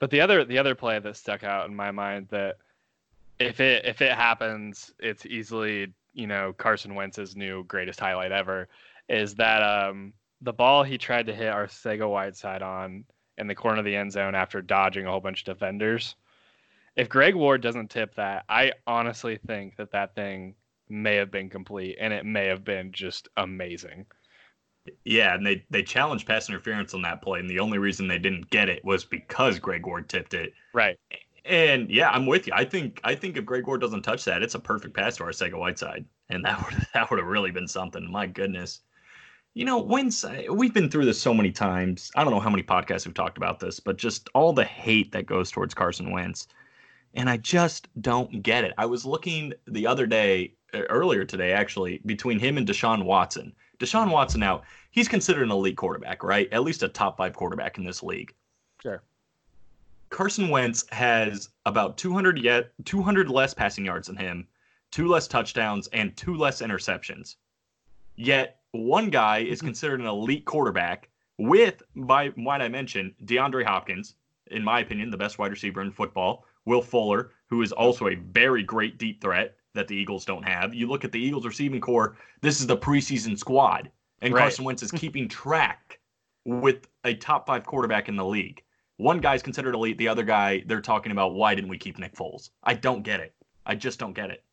but 0.00 0.10
the 0.10 0.20
other 0.20 0.44
the 0.44 0.58
other 0.58 0.74
play 0.74 0.98
that 0.98 1.16
stuck 1.16 1.44
out 1.44 1.68
in 1.68 1.76
my 1.76 1.92
mind 1.92 2.26
that 2.30 2.56
if 3.38 3.60
it 3.60 3.84
if 3.84 4.02
it 4.02 4.12
happens, 4.12 4.92
it's 4.98 5.24
easily 5.26 5.92
you 6.12 6.26
know 6.26 6.52
Carson 6.52 6.96
Wentz's 6.96 7.36
new 7.36 7.62
greatest 7.64 8.00
highlight 8.00 8.32
ever 8.32 8.68
is 9.08 9.36
that 9.36 9.62
um 9.62 10.12
the 10.40 10.52
ball 10.52 10.82
he 10.82 10.98
tried 10.98 11.26
to 11.26 11.34
hit 11.34 11.48
our 11.48 11.66
Arcega 11.66 12.10
Whiteside 12.10 12.62
on 12.62 13.04
in 13.38 13.46
the 13.46 13.54
corner 13.54 13.78
of 13.78 13.84
the 13.84 13.96
end 13.96 14.12
zone 14.12 14.34
after 14.34 14.60
dodging 14.60 15.06
a 15.06 15.10
whole 15.10 15.20
bunch 15.20 15.40
of 15.40 15.54
defenders. 15.54 16.16
If 16.96 17.08
Greg 17.08 17.34
Ward 17.34 17.62
doesn't 17.62 17.90
tip 17.90 18.14
that, 18.16 18.44
I 18.48 18.72
honestly 18.86 19.38
think 19.46 19.76
that 19.76 19.92
that 19.92 20.14
thing 20.14 20.54
may 20.88 21.14
have 21.16 21.30
been 21.30 21.48
complete 21.48 21.96
and 22.00 22.12
it 22.12 22.26
may 22.26 22.46
have 22.46 22.64
been 22.64 22.90
just 22.92 23.28
amazing. 23.36 24.06
Yeah, 25.04 25.34
and 25.34 25.46
they 25.46 25.64
they 25.70 25.82
challenged 25.82 26.26
pass 26.26 26.48
interference 26.48 26.94
on 26.94 27.02
that 27.02 27.22
play, 27.22 27.40
and 27.40 27.50
the 27.50 27.60
only 27.60 27.78
reason 27.78 28.08
they 28.08 28.18
didn't 28.18 28.50
get 28.50 28.68
it 28.68 28.84
was 28.84 29.04
because 29.04 29.58
Greg 29.58 29.86
Ward 29.86 30.08
tipped 30.08 30.34
it. 30.34 30.52
Right. 30.72 30.98
And 31.44 31.90
yeah, 31.90 32.10
I'm 32.10 32.26
with 32.26 32.46
you. 32.46 32.52
I 32.54 32.64
think 32.64 33.00
I 33.04 33.14
think 33.14 33.36
if 33.36 33.44
Greg 33.44 33.66
Ward 33.66 33.80
doesn't 33.80 34.02
touch 34.02 34.24
that, 34.24 34.42
it's 34.42 34.54
a 34.54 34.60
perfect 34.60 34.94
pass 34.94 35.16
to 35.16 35.24
Arcega 35.24 35.58
Whiteside, 35.58 36.04
and 36.30 36.44
that 36.44 36.64
would 36.64 36.86
that 36.94 37.10
would 37.10 37.18
have 37.18 37.28
really 37.28 37.50
been 37.50 37.68
something. 37.68 38.10
My 38.10 38.26
goodness. 38.26 38.80
You 39.54 39.64
know, 39.64 39.80
Wentz, 39.80 40.24
we've 40.48 40.72
been 40.72 40.88
through 40.88 41.06
this 41.06 41.20
so 41.20 41.34
many 41.34 41.50
times. 41.50 42.12
I 42.14 42.22
don't 42.22 42.32
know 42.32 42.38
how 42.38 42.50
many 42.50 42.62
podcasts 42.62 43.04
we've 43.04 43.14
talked 43.14 43.36
about 43.36 43.58
this, 43.58 43.80
but 43.80 43.98
just 43.98 44.28
all 44.32 44.52
the 44.52 44.64
hate 44.64 45.10
that 45.10 45.26
goes 45.26 45.50
towards 45.50 45.74
Carson 45.74 46.12
Wentz. 46.12 46.46
And 47.14 47.28
I 47.28 47.36
just 47.38 47.88
don't 48.00 48.42
get 48.42 48.64
it. 48.64 48.72
I 48.78 48.86
was 48.86 49.04
looking 49.04 49.52
the 49.66 49.86
other 49.86 50.06
day, 50.06 50.54
earlier 50.74 51.24
today, 51.24 51.52
actually, 51.52 52.00
between 52.06 52.38
him 52.38 52.56
and 52.56 52.66
Deshaun 52.66 53.04
Watson. 53.04 53.52
Deshaun 53.78 54.10
Watson 54.10 54.40
now, 54.40 54.62
he's 54.90 55.08
considered 55.08 55.44
an 55.44 55.50
elite 55.50 55.76
quarterback, 55.76 56.22
right? 56.22 56.48
At 56.52 56.62
least 56.62 56.82
a 56.82 56.88
top 56.88 57.16
five 57.16 57.32
quarterback 57.32 57.78
in 57.78 57.84
this 57.84 58.02
league. 58.02 58.34
Sure. 58.82 59.02
Carson 60.10 60.48
Wentz 60.48 60.84
has 60.90 61.50
about 61.66 61.96
200 61.96 62.38
yet 62.38 62.72
200 62.84 63.28
less 63.28 63.54
passing 63.54 63.84
yards 63.84 64.08
than 64.08 64.16
him, 64.16 64.46
two 64.90 65.08
less 65.08 65.28
touchdowns, 65.28 65.88
and 65.88 66.16
two 66.16 66.34
less 66.34 66.60
interceptions. 66.60 67.36
Yet 68.16 68.60
one 68.72 69.10
guy 69.10 69.38
is 69.38 69.58
mm-hmm. 69.58 69.68
considered 69.68 70.00
an 70.00 70.06
elite 70.06 70.44
quarterback 70.44 71.08
with, 71.38 71.82
by 71.96 72.32
might 72.36 72.60
I 72.60 72.68
mention, 72.68 73.14
DeAndre 73.24 73.64
Hopkins, 73.64 74.14
in 74.48 74.62
my 74.62 74.80
opinion, 74.80 75.10
the 75.10 75.16
best 75.16 75.38
wide 75.38 75.52
receiver 75.52 75.80
in 75.80 75.90
football. 75.90 76.44
Will 76.66 76.82
Fuller, 76.82 77.30
who 77.48 77.62
is 77.62 77.72
also 77.72 78.08
a 78.08 78.14
very 78.14 78.62
great 78.62 78.98
deep 78.98 79.20
threat 79.20 79.56
that 79.74 79.88
the 79.88 79.96
Eagles 79.96 80.24
don't 80.24 80.42
have. 80.42 80.74
You 80.74 80.88
look 80.88 81.04
at 81.04 81.12
the 81.12 81.20
Eagles 81.20 81.46
receiving 81.46 81.80
corps, 81.80 82.16
this 82.40 82.60
is 82.60 82.66
the 82.66 82.76
preseason 82.76 83.38
squad. 83.38 83.90
And 84.22 84.34
right. 84.34 84.42
Carson 84.42 84.64
Wentz 84.64 84.82
is 84.82 84.90
keeping 84.90 85.28
track 85.28 85.98
with 86.44 86.88
a 87.04 87.14
top 87.14 87.46
five 87.46 87.64
quarterback 87.64 88.08
in 88.08 88.16
the 88.16 88.24
league. 88.24 88.62
One 88.96 89.20
guy's 89.20 89.42
considered 89.42 89.74
elite, 89.74 89.96
the 89.96 90.08
other 90.08 90.22
guy, 90.22 90.62
they're 90.66 90.80
talking 90.80 91.12
about 91.12 91.34
why 91.34 91.54
didn't 91.54 91.70
we 91.70 91.78
keep 91.78 91.98
Nick 91.98 92.14
Foles? 92.14 92.50
I 92.64 92.74
don't 92.74 93.02
get 93.02 93.20
it. 93.20 93.34
I 93.64 93.74
just 93.74 93.98
don't 93.98 94.12
get 94.12 94.30
it. 94.30 94.44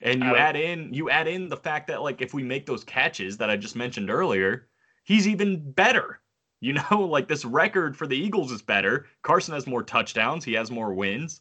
And 0.00 0.22
you 0.22 0.30
uh, 0.30 0.36
add 0.36 0.56
in 0.56 0.92
you 0.92 1.10
add 1.10 1.28
in 1.28 1.48
the 1.48 1.56
fact 1.56 1.86
that 1.88 2.02
like 2.02 2.20
if 2.20 2.34
we 2.34 2.42
make 2.42 2.66
those 2.66 2.82
catches 2.82 3.36
that 3.38 3.50
I 3.50 3.56
just 3.56 3.76
mentioned 3.76 4.10
earlier, 4.10 4.66
he's 5.04 5.28
even 5.28 5.70
better. 5.72 6.20
You 6.66 6.74
know, 6.74 7.00
like 7.10 7.26
this 7.26 7.44
record 7.44 7.96
for 7.96 8.06
the 8.06 8.16
Eagles 8.16 8.52
is 8.52 8.62
better. 8.62 9.06
Carson 9.22 9.52
has 9.52 9.66
more 9.66 9.82
touchdowns, 9.82 10.44
he 10.44 10.52
has 10.52 10.70
more 10.70 10.94
wins. 10.94 11.40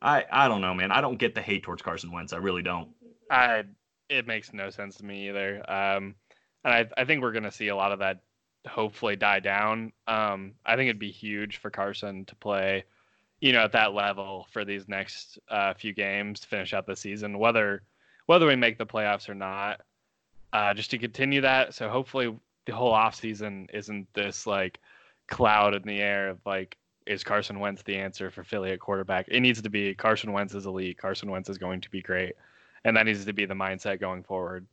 I 0.00 0.24
I 0.30 0.46
don't 0.46 0.60
know, 0.60 0.74
man. 0.74 0.92
I 0.92 1.00
don't 1.00 1.18
get 1.18 1.34
the 1.34 1.42
hate 1.42 1.64
towards 1.64 1.82
Carson 1.82 2.12
Wentz. 2.12 2.32
I 2.32 2.36
really 2.36 2.62
don't. 2.62 2.88
I 3.28 3.64
it 4.08 4.28
makes 4.28 4.52
no 4.52 4.70
sense 4.70 4.96
to 4.98 5.04
me 5.04 5.28
either. 5.28 5.58
Um, 5.68 6.14
and 6.64 6.72
I 6.72 6.86
I 6.96 7.04
think 7.04 7.20
we're 7.20 7.32
gonna 7.32 7.50
see 7.50 7.66
a 7.66 7.74
lot 7.74 7.90
of 7.90 7.98
that 7.98 8.20
hopefully 8.68 9.16
die 9.16 9.40
down. 9.40 9.92
Um, 10.06 10.54
I 10.64 10.76
think 10.76 10.88
it'd 10.88 11.00
be 11.00 11.10
huge 11.10 11.56
for 11.56 11.70
Carson 11.70 12.24
to 12.26 12.36
play 12.36 12.84
you 13.44 13.52
know, 13.52 13.60
at 13.60 13.72
that 13.72 13.92
level 13.92 14.46
for 14.52 14.64
these 14.64 14.88
next 14.88 15.38
uh, 15.50 15.74
few 15.74 15.92
games 15.92 16.40
to 16.40 16.48
finish 16.48 16.72
out 16.72 16.86
the 16.86 16.96
season, 16.96 17.38
whether 17.38 17.82
whether 18.24 18.46
we 18.46 18.56
make 18.56 18.78
the 18.78 18.86
playoffs 18.86 19.28
or 19.28 19.34
not, 19.34 19.82
uh, 20.54 20.72
just 20.72 20.90
to 20.90 20.98
continue 20.98 21.42
that. 21.42 21.74
So 21.74 21.90
hopefully 21.90 22.34
the 22.66 22.72
whole 22.74 22.92
off 22.92 23.14
season 23.14 23.68
isn't 23.72 24.06
this 24.14 24.46
like 24.46 24.78
cloud 25.26 25.74
in 25.74 25.82
the 25.82 26.00
air 26.00 26.28
of 26.28 26.38
like 26.44 26.76
is 27.06 27.22
Carson 27.22 27.60
Wentz 27.60 27.82
the 27.82 27.96
answer 27.96 28.30
for 28.30 28.44
Philly 28.44 28.72
at 28.72 28.80
quarterback? 28.80 29.26
It 29.28 29.40
needs 29.40 29.60
to 29.62 29.70
be 29.70 29.94
Carson 29.94 30.32
Wentz 30.32 30.54
is 30.54 30.66
elite. 30.66 30.98
Carson 30.98 31.30
Wentz 31.30 31.48
is 31.48 31.58
going 31.58 31.80
to 31.82 31.90
be 31.90 32.00
great, 32.00 32.34
and 32.84 32.96
that 32.96 33.06
needs 33.06 33.24
to 33.24 33.32
be 33.32 33.44
the 33.44 33.54
mindset 33.54 34.00
going 34.00 34.22
forward. 34.22 34.66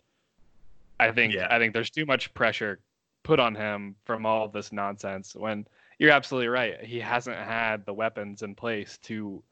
I 1.00 1.12
think 1.12 1.33
yeah. 1.33 1.48
I 1.50 1.60
think 1.60 1.74
there's 1.74 1.89
too 1.89 2.05
much 2.05 2.33
pressure 2.33 2.79
put 3.24 3.39
on 3.39 3.55
him 3.55 3.95
from 4.05 4.25
all 4.25 4.48
this 4.48 4.71
nonsense 4.71 5.36
when 5.36 5.67
you're 6.00 6.12
absolutely 6.12 6.48
right. 6.48 6.83
He 6.83 7.00
hasn't 7.00 7.38
had 7.38 7.86
the 7.86 7.93
weapons 7.93 8.41
in 8.41 8.55
place 8.55 8.98
to 9.03 9.43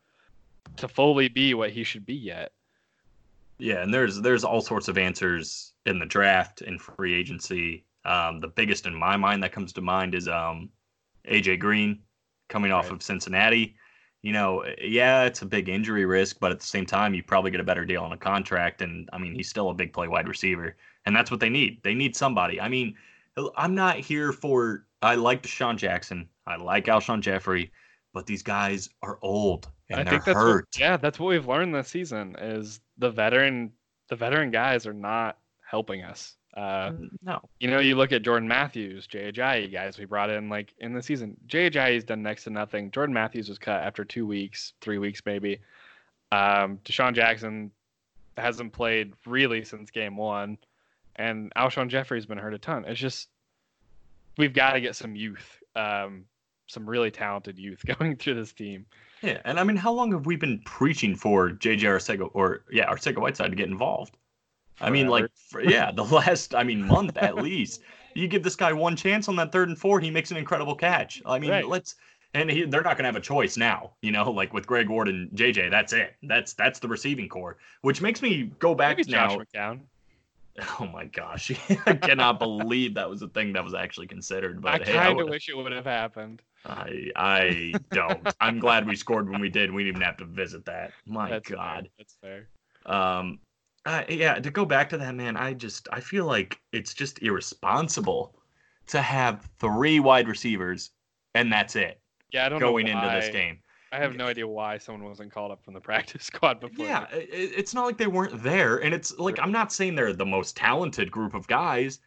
to 0.78 0.88
fully 0.88 1.28
be 1.28 1.54
what 1.54 1.72
he 1.72 1.84
should 1.84 2.06
be 2.06 2.16
yet. 2.16 2.52
Yeah, 3.58 3.84
and 3.84 3.94
there's 3.94 4.22
there's 4.22 4.44
all 4.44 4.62
sorts 4.62 4.88
of 4.88 4.98
answers 4.98 5.74
in 5.86 6.00
the 6.00 6.06
draft 6.06 6.62
and 6.62 6.82
free 6.82 7.14
agency. 7.14 7.84
Um, 8.06 8.40
the 8.40 8.48
biggest 8.48 8.86
in 8.86 8.94
my 8.94 9.18
mind 9.18 9.44
that 9.44 9.52
comes 9.52 9.74
to 9.74 9.82
mind 9.82 10.16
is 10.16 10.28
um, 10.28 10.70
AJ 11.28 11.60
Green 11.60 12.00
coming 12.48 12.72
off 12.72 12.86
right. 12.86 12.94
of 12.94 13.04
Cincinnati. 13.04 13.76
You 14.22 14.34
know, 14.34 14.66
yeah, 14.82 15.24
it's 15.24 15.42
a 15.42 15.46
big 15.46 15.70
injury 15.70 16.06
risk, 16.06 16.40
but 16.40 16.52
at 16.52 16.60
the 16.60 16.66
same 16.66 16.86
time, 16.86 17.14
you 17.14 17.24
probably 17.24 17.52
get 17.52 17.62
a 17.62 17.64
better 17.64 17.86
deal 17.86 18.04
on 18.04 18.12
a 18.12 18.18
contract. 18.18 18.82
And 18.82 19.10
I 19.14 19.18
mean, 19.18 19.34
he's 19.34 19.50
still 19.50 19.70
a 19.70 19.74
big 19.74 19.94
play 19.94 20.08
wide 20.08 20.28
receiver, 20.28 20.76
and 21.06 21.16
that's 21.16 21.32
what 21.32 21.40
they 21.40 21.50
need. 21.50 21.82
They 21.84 21.94
need 21.94 22.16
somebody. 22.16 22.60
I 22.60 22.68
mean, 22.68 22.96
I'm 23.56 23.76
not 23.76 23.98
here 23.98 24.34
for. 24.34 24.86
I 25.02 25.16
like 25.16 25.44
DeSean 25.44 25.78
Jackson. 25.78 26.28
I 26.46 26.58
like 26.58 26.86
Alshon 26.86 27.22
Jeffery, 27.22 27.72
but 28.14 28.26
these 28.26 28.44
guys 28.44 28.90
are 29.02 29.18
old 29.22 29.70
and 29.90 30.00
I 30.00 30.04
they're 30.04 30.14
think 30.14 30.26
that's 30.26 30.38
hurt. 30.38 30.68
What, 30.68 30.80
yeah, 30.80 30.98
that's 30.98 31.20
what 31.20 31.30
we've 31.30 31.48
learned 31.48 31.74
this 31.74 31.88
season 31.88 32.36
is 32.40 32.80
the 32.98 33.10
veteran 33.10 33.72
the 34.10 34.16
veteran 34.16 34.52
guys 34.52 34.88
are 34.88 34.94
not 34.94 35.38
helping 35.70 36.04
us. 36.04 36.36
Uh, 36.60 36.92
mm, 36.92 37.10
no. 37.24 37.40
You 37.62 37.70
know, 37.70 37.80
you 37.80 37.96
look 37.96 38.12
at 38.12 38.22
Jordan 38.22 38.48
Matthews, 38.48 39.08
Jay 39.08 39.32
Ajayi 39.32 39.72
guys 39.72 39.98
we 39.98 40.04
brought 40.04 40.30
in 40.30 40.50
like 40.50 40.74
in 40.80 40.94
the 40.94 41.02
season. 41.02 41.38
Jay 41.48 41.70
has 41.72 42.04
done 42.04 42.22
next 42.22 42.44
to 42.44 42.50
nothing. 42.50 42.92
Jordan 42.92 43.14
Matthews 43.14 43.48
was 43.48 43.58
cut 43.58 43.82
after 43.82 44.04
two 44.04 44.28
weeks, 44.28 44.74
three 44.82 44.98
weeks 44.98 45.22
maybe. 45.26 45.60
Um, 46.34 46.80
DeSean 46.84 47.16
Jackson 47.16 47.72
hasn't 48.38 48.74
played 48.74 49.14
really 49.26 49.64
since 49.64 49.90
game 49.90 50.18
one, 50.18 50.58
and 51.16 51.54
Alshon 51.56 51.88
Jeffery's 51.88 52.26
been 52.26 52.38
hurt 52.38 52.54
a 52.54 52.58
ton. 52.58 52.84
It's 52.86 53.00
just 53.00 53.30
we've 54.38 54.54
got 54.54 54.74
to 54.74 54.82
get 54.82 54.98
some 54.98 55.16
youth. 55.16 55.60
Um, 55.78 56.26
some 56.68 56.88
really 56.88 57.10
talented 57.10 57.58
youth 57.58 57.86
going 58.00 58.18
through 58.18 58.36
this 58.36 58.52
team. 58.52 58.86
Yeah, 59.22 59.40
and 59.46 59.62
I 59.62 59.64
mean, 59.64 59.78
how 59.78 59.94
long 59.94 60.12
have 60.12 60.26
we 60.26 60.36
been 60.36 60.60
preaching 60.66 61.16
for 61.16 61.52
JJ 61.52 61.84
Arcega 61.84 62.30
or 62.34 62.64
yeah 62.70 62.92
Arcega 62.92 63.20
Whiteside 63.22 63.52
to 63.52 63.56
get 63.56 63.70
involved? 63.70 64.18
Forever. 64.80 64.90
I 64.90 64.94
mean, 64.94 65.08
like 65.08 65.26
for, 65.50 65.62
yeah, 65.62 65.92
the 65.92 66.04
last 66.16 66.56
I 66.56 66.64
mean 66.64 66.86
month 66.86 67.18
at 67.18 67.36
least. 67.36 67.82
You 68.16 68.28
give 68.28 68.44
this 68.44 68.56
guy 68.56 68.74
one 68.74 68.96
chance 68.96 69.30
on 69.30 69.36
that 69.36 69.52
third 69.52 69.70
and 69.70 69.78
four, 69.78 70.00
he 70.00 70.10
makes 70.10 70.32
an 70.32 70.38
incredible 70.38 70.76
catch. 70.76 71.22
I 71.26 71.38
mean, 71.38 71.52
right. 71.52 71.68
let's 71.68 71.96
and 72.34 72.50
he, 72.50 72.64
they're 72.64 72.82
not 72.82 72.96
going 72.96 73.04
to 73.04 73.08
have 73.08 73.16
a 73.16 73.22
choice 73.22 73.58
now. 73.58 73.92
You 74.02 74.12
know, 74.12 74.32
like 74.32 74.54
with 74.54 74.68
Greg 74.68 74.90
Ward 74.90 75.08
and 75.08 75.30
JJ, 75.32 75.70
that's 75.70 75.94
it. 75.94 76.16
That's 76.24 76.54
that's 76.54 76.80
the 76.80 76.88
receiving 76.88 77.30
corps, 77.30 77.58
which 77.82 78.02
makes 78.02 78.22
me 78.22 78.52
go 78.60 78.76
back 78.76 78.98
Maybe 78.98 79.12
now. 79.12 79.28
Josh 79.30 79.46
McCown. 79.54 79.82
Oh 80.78 80.88
my 80.88 81.06
gosh, 81.06 81.52
I 81.86 81.94
cannot 81.94 82.38
believe 82.38 82.96
that 82.96 83.10
was 83.10 83.22
a 83.22 83.30
thing 83.30 83.54
that 83.54 83.64
was 83.64 83.74
actually 83.74 84.08
considered. 84.08 84.62
But 84.62 84.82
I 84.82 84.84
hey, 84.84 84.94
kind 84.94 85.22
of 85.22 85.30
wish 85.30 85.48
it 85.48 85.56
would 85.56 85.72
have 85.72 85.86
happened. 85.86 86.42
I 86.66 87.12
I 87.16 87.74
don't. 87.92 88.28
I'm 88.42 88.60
glad 88.60 88.86
we 88.86 88.98
scored 88.98 89.30
when 89.30 89.40
we 89.40 89.48
did. 89.48 89.72
We 89.72 89.84
didn't 89.84 89.96
even 89.96 90.06
have 90.06 90.18
to 90.18 90.26
visit 90.26 90.66
that. 90.66 90.92
My 91.06 91.30
That's 91.30 91.50
God. 91.50 91.84
Fair. 91.84 91.90
That's 91.98 92.18
fair. 92.22 92.94
Um, 92.94 93.40
uh, 93.86 94.04
yeah. 94.10 94.36
To 94.36 94.52
go 94.52 94.66
back 94.66 94.90
to 94.90 94.98
that, 94.98 95.16
man, 95.16 95.38
I 95.38 95.54
just 95.54 95.88
I 95.92 96.00
feel 96.00 96.26
like 96.26 96.60
it's 96.72 96.94
just 96.94 97.22
irresponsible 97.22 98.36
to 98.88 99.02
have 99.02 99.50
three 99.60 100.00
wide 100.00 100.28
receivers 100.28 100.92
and 101.36 101.52
that's 101.52 101.76
it. 101.76 102.00
Yeah, 102.32 102.46
I 102.46 102.50
don't 102.50 102.60
going 102.60 102.88
into 102.88 103.08
this 103.08 103.30
game. 103.30 103.60
I 103.92 103.98
have 103.98 104.16
no 104.16 104.28
idea 104.28 104.48
why 104.48 104.78
someone 104.78 105.04
wasn't 105.04 105.32
called 105.32 105.52
up 105.52 105.64
from 105.64 105.74
the 105.74 105.82
practice 105.90 106.26
squad 106.26 106.60
before. 106.60 106.86
Yeah, 106.86 107.08
it's 107.12 107.74
not 107.74 107.86
like 107.86 107.98
they 107.98 108.08
weren't 108.08 108.44
there, 108.44 108.78
and 108.78 108.94
it's 108.94 109.18
like 109.18 109.40
I'm 109.40 109.52
not 109.52 109.72
saying 109.72 109.96
they're 109.96 110.14
the 110.14 110.26
most 110.26 110.56
talented 110.56 111.12
group 111.12 111.34
of 111.34 111.48
guys, 111.48 112.00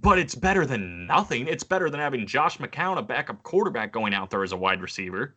but 0.00 0.18
it's 0.18 0.34
better 0.34 0.66
than 0.66 1.06
nothing. 1.06 1.46
It's 1.46 1.64
better 1.64 1.90
than 1.90 2.00
having 2.00 2.26
Josh 2.26 2.58
McCown, 2.58 2.98
a 2.98 3.02
backup 3.02 3.42
quarterback, 3.42 3.92
going 3.92 4.14
out 4.14 4.30
there 4.30 4.42
as 4.42 4.52
a 4.52 4.56
wide 4.56 4.82
receiver. 4.82 5.36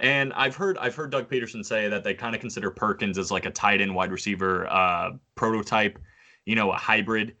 And 0.00 0.32
I've 0.34 0.54
heard 0.54 0.78
I've 0.78 0.94
heard 0.94 1.10
Doug 1.10 1.28
Pederson 1.28 1.64
say 1.64 1.88
that 1.88 2.04
they 2.04 2.14
kind 2.14 2.34
of 2.34 2.40
consider 2.40 2.70
Perkins 2.70 3.18
as 3.18 3.30
like 3.30 3.46
a 3.46 3.50
tight 3.50 3.80
end 3.80 3.94
wide 3.94 4.12
receiver 4.12 4.66
uh, 4.68 5.12
prototype, 5.34 5.98
you 6.46 6.54
know, 6.54 6.70
a 6.70 6.76
hybrid, 6.76 7.34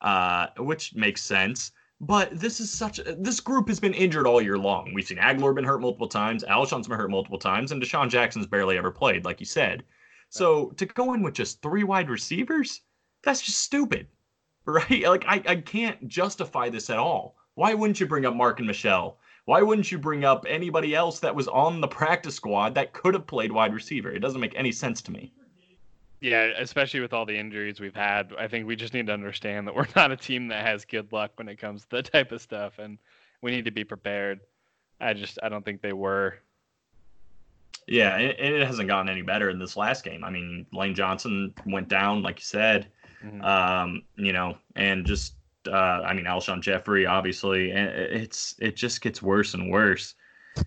uh, 0.00 0.48
which 0.58 0.94
makes 0.94 1.22
sense. 1.22 1.72
But 2.00 2.38
this 2.38 2.60
is 2.60 2.70
such 2.70 3.00
this 3.18 3.40
group 3.40 3.68
has 3.68 3.80
been 3.80 3.94
injured 3.94 4.26
all 4.26 4.40
year 4.40 4.58
long. 4.58 4.92
We've 4.94 5.06
seen 5.06 5.18
Agholor 5.18 5.54
been 5.54 5.64
hurt 5.64 5.80
multiple 5.80 6.08
times, 6.08 6.44
Alshon's 6.44 6.86
been 6.86 6.98
hurt 6.98 7.10
multiple 7.10 7.38
times, 7.38 7.72
and 7.72 7.82
DeSean 7.82 8.08
Jackson's 8.08 8.46
barely 8.46 8.76
ever 8.76 8.90
played, 8.90 9.24
like 9.24 9.40
you 9.40 9.46
said. 9.46 9.84
So 10.28 10.70
to 10.76 10.86
go 10.86 11.14
in 11.14 11.22
with 11.22 11.34
just 11.34 11.62
three 11.62 11.84
wide 11.84 12.10
receivers, 12.10 12.82
that's 13.22 13.40
just 13.40 13.62
stupid, 13.62 14.06
right? 14.66 15.02
Like 15.02 15.24
I, 15.26 15.42
I 15.46 15.56
can't 15.56 16.06
justify 16.06 16.68
this 16.68 16.90
at 16.90 16.98
all. 16.98 17.36
Why 17.54 17.74
wouldn't 17.74 18.00
you 18.00 18.06
bring 18.06 18.26
up 18.26 18.34
Marken 18.34 18.66
Michel? 18.66 19.18
Why 19.46 19.60
wouldn't 19.60 19.92
you 19.92 19.98
bring 19.98 20.24
up 20.24 20.46
anybody 20.48 20.94
else 20.94 21.20
that 21.20 21.34
was 21.34 21.48
on 21.48 21.80
the 21.80 21.88
practice 21.88 22.34
squad 22.34 22.74
that 22.76 22.92
could 22.92 23.14
have 23.14 23.26
played 23.26 23.52
wide 23.52 23.74
receiver? 23.74 24.10
It 24.10 24.20
doesn't 24.20 24.40
make 24.40 24.54
any 24.56 24.72
sense 24.72 25.02
to 25.02 25.12
me. 25.12 25.32
Yeah, 26.20 26.52
especially 26.58 27.00
with 27.00 27.12
all 27.12 27.26
the 27.26 27.36
injuries 27.36 27.80
we've 27.80 27.94
had, 27.94 28.32
I 28.38 28.48
think 28.48 28.66
we 28.66 28.76
just 28.76 28.94
need 28.94 29.08
to 29.08 29.12
understand 29.12 29.66
that 29.66 29.74
we're 29.74 29.86
not 29.96 30.10
a 30.10 30.16
team 30.16 30.48
that 30.48 30.64
has 30.64 30.86
good 30.86 31.12
luck 31.12 31.32
when 31.36 31.48
it 31.48 31.56
comes 31.56 31.82
to 31.82 31.88
that 31.96 32.10
type 32.10 32.32
of 32.32 32.40
stuff, 32.40 32.78
and 32.78 32.96
we 33.42 33.50
need 33.50 33.66
to 33.66 33.70
be 33.70 33.84
prepared. 33.84 34.40
I 35.00 35.12
just 35.12 35.38
I 35.42 35.50
don't 35.50 35.64
think 35.64 35.82
they 35.82 35.92
were. 35.92 36.38
Yeah, 37.86 38.16
and 38.16 38.54
it 38.54 38.66
hasn't 38.66 38.88
gotten 38.88 39.10
any 39.10 39.20
better 39.20 39.50
in 39.50 39.58
this 39.58 39.76
last 39.76 40.04
game. 40.04 40.24
I 40.24 40.30
mean, 40.30 40.64
Lane 40.72 40.94
Johnson 40.94 41.52
went 41.66 41.88
down, 41.88 42.22
like 42.22 42.38
you 42.38 42.44
said, 42.44 42.88
mm-hmm. 43.22 43.42
um, 43.42 44.02
you 44.16 44.32
know, 44.32 44.56
and 44.76 45.04
just 45.04 45.34
uh, 45.68 46.02
I 46.04 46.12
mean, 46.14 46.24
Alshon 46.24 46.60
Jeffery, 46.60 47.06
obviously, 47.06 47.70
and 47.70 47.88
it's 47.88 48.54
it 48.60 48.76
just 48.76 49.00
gets 49.00 49.22
worse 49.22 49.54
and 49.54 49.70
worse. 49.70 50.14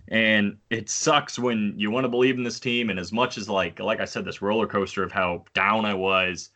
And 0.08 0.58
it 0.68 0.90
sucks 0.90 1.38
when 1.38 1.72
you 1.76 1.90
want 1.90 2.04
to 2.04 2.10
believe 2.10 2.36
in 2.36 2.44
this 2.44 2.60
team. 2.60 2.90
And 2.90 2.98
as 2.98 3.12
much 3.12 3.38
as 3.38 3.48
like 3.48 3.80
like 3.80 4.00
I 4.00 4.04
said, 4.04 4.24
this 4.24 4.42
roller 4.42 4.66
coaster 4.66 5.02
of 5.02 5.12
how 5.12 5.44
down 5.54 5.84
I 5.84 5.94
was 5.94 6.50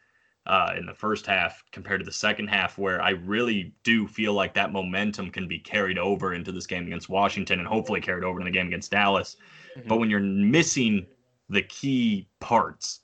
uh, 0.46 0.75
in 0.76 0.87
the 0.87 0.94
first 0.94 1.25
half 1.26 1.62
compared 1.72 2.00
to 2.00 2.04
the 2.04 2.12
second 2.12 2.49
half, 2.49 2.78
where 2.78 3.00
I 3.00 3.11
really 3.11 3.75
do 3.84 4.06
feel 4.06 4.34
like 4.34 4.54
that 4.54 4.72
momentum 4.72 5.30
can 5.30 5.46
be 5.46 5.58
carried 5.58 5.99
over 5.99 6.34
into 6.34 6.52
this 6.52 6.66
game 6.66 6.87
against 6.87 7.08
Washington 7.08 7.58
and 7.58 7.68
hopefully 7.68 8.00
carried 8.00 8.25
over 8.25 8.40
in 8.40 8.44
the 8.44 8.50
game 8.50 8.66
against 8.66 8.90
Dallas. 8.90 9.37
Mm-hmm. 9.78 9.88
But 9.88 9.99
when 9.99 10.11
you're 10.11 10.20
missing 10.20 11.06
the 11.49 11.62
key 11.62 12.28
parts, 12.40 13.00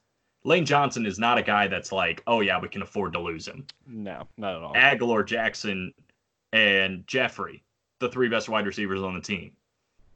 Lane 0.49 0.67
Johnson 0.67 1.07
is 1.07 1.19
not 1.19 1.39
a 1.39 1.43
guy 1.43 1.69
that's 1.69 1.93
like, 1.93 2.23
oh 2.27 2.41
yeah, 2.41 2.61
we 2.61 2.69
can 2.69 2.83
afford 2.83 3.13
to 3.13 3.21
lose 3.21 3.47
him. 3.47 3.67
No, 3.87 4.27
not 4.37 4.57
at 4.57 4.63
all. 4.63 4.75
Agholor, 4.75 5.25
Jackson, 5.25 5.93
and 6.53 7.07
Jeffery, 7.07 7.63
the 8.01 8.09
three 8.09 8.29
best 8.29 8.49
wide 8.49 8.67
receivers 8.67 9.03
on 9.03 9.15
the 9.15 9.21
team 9.21 9.53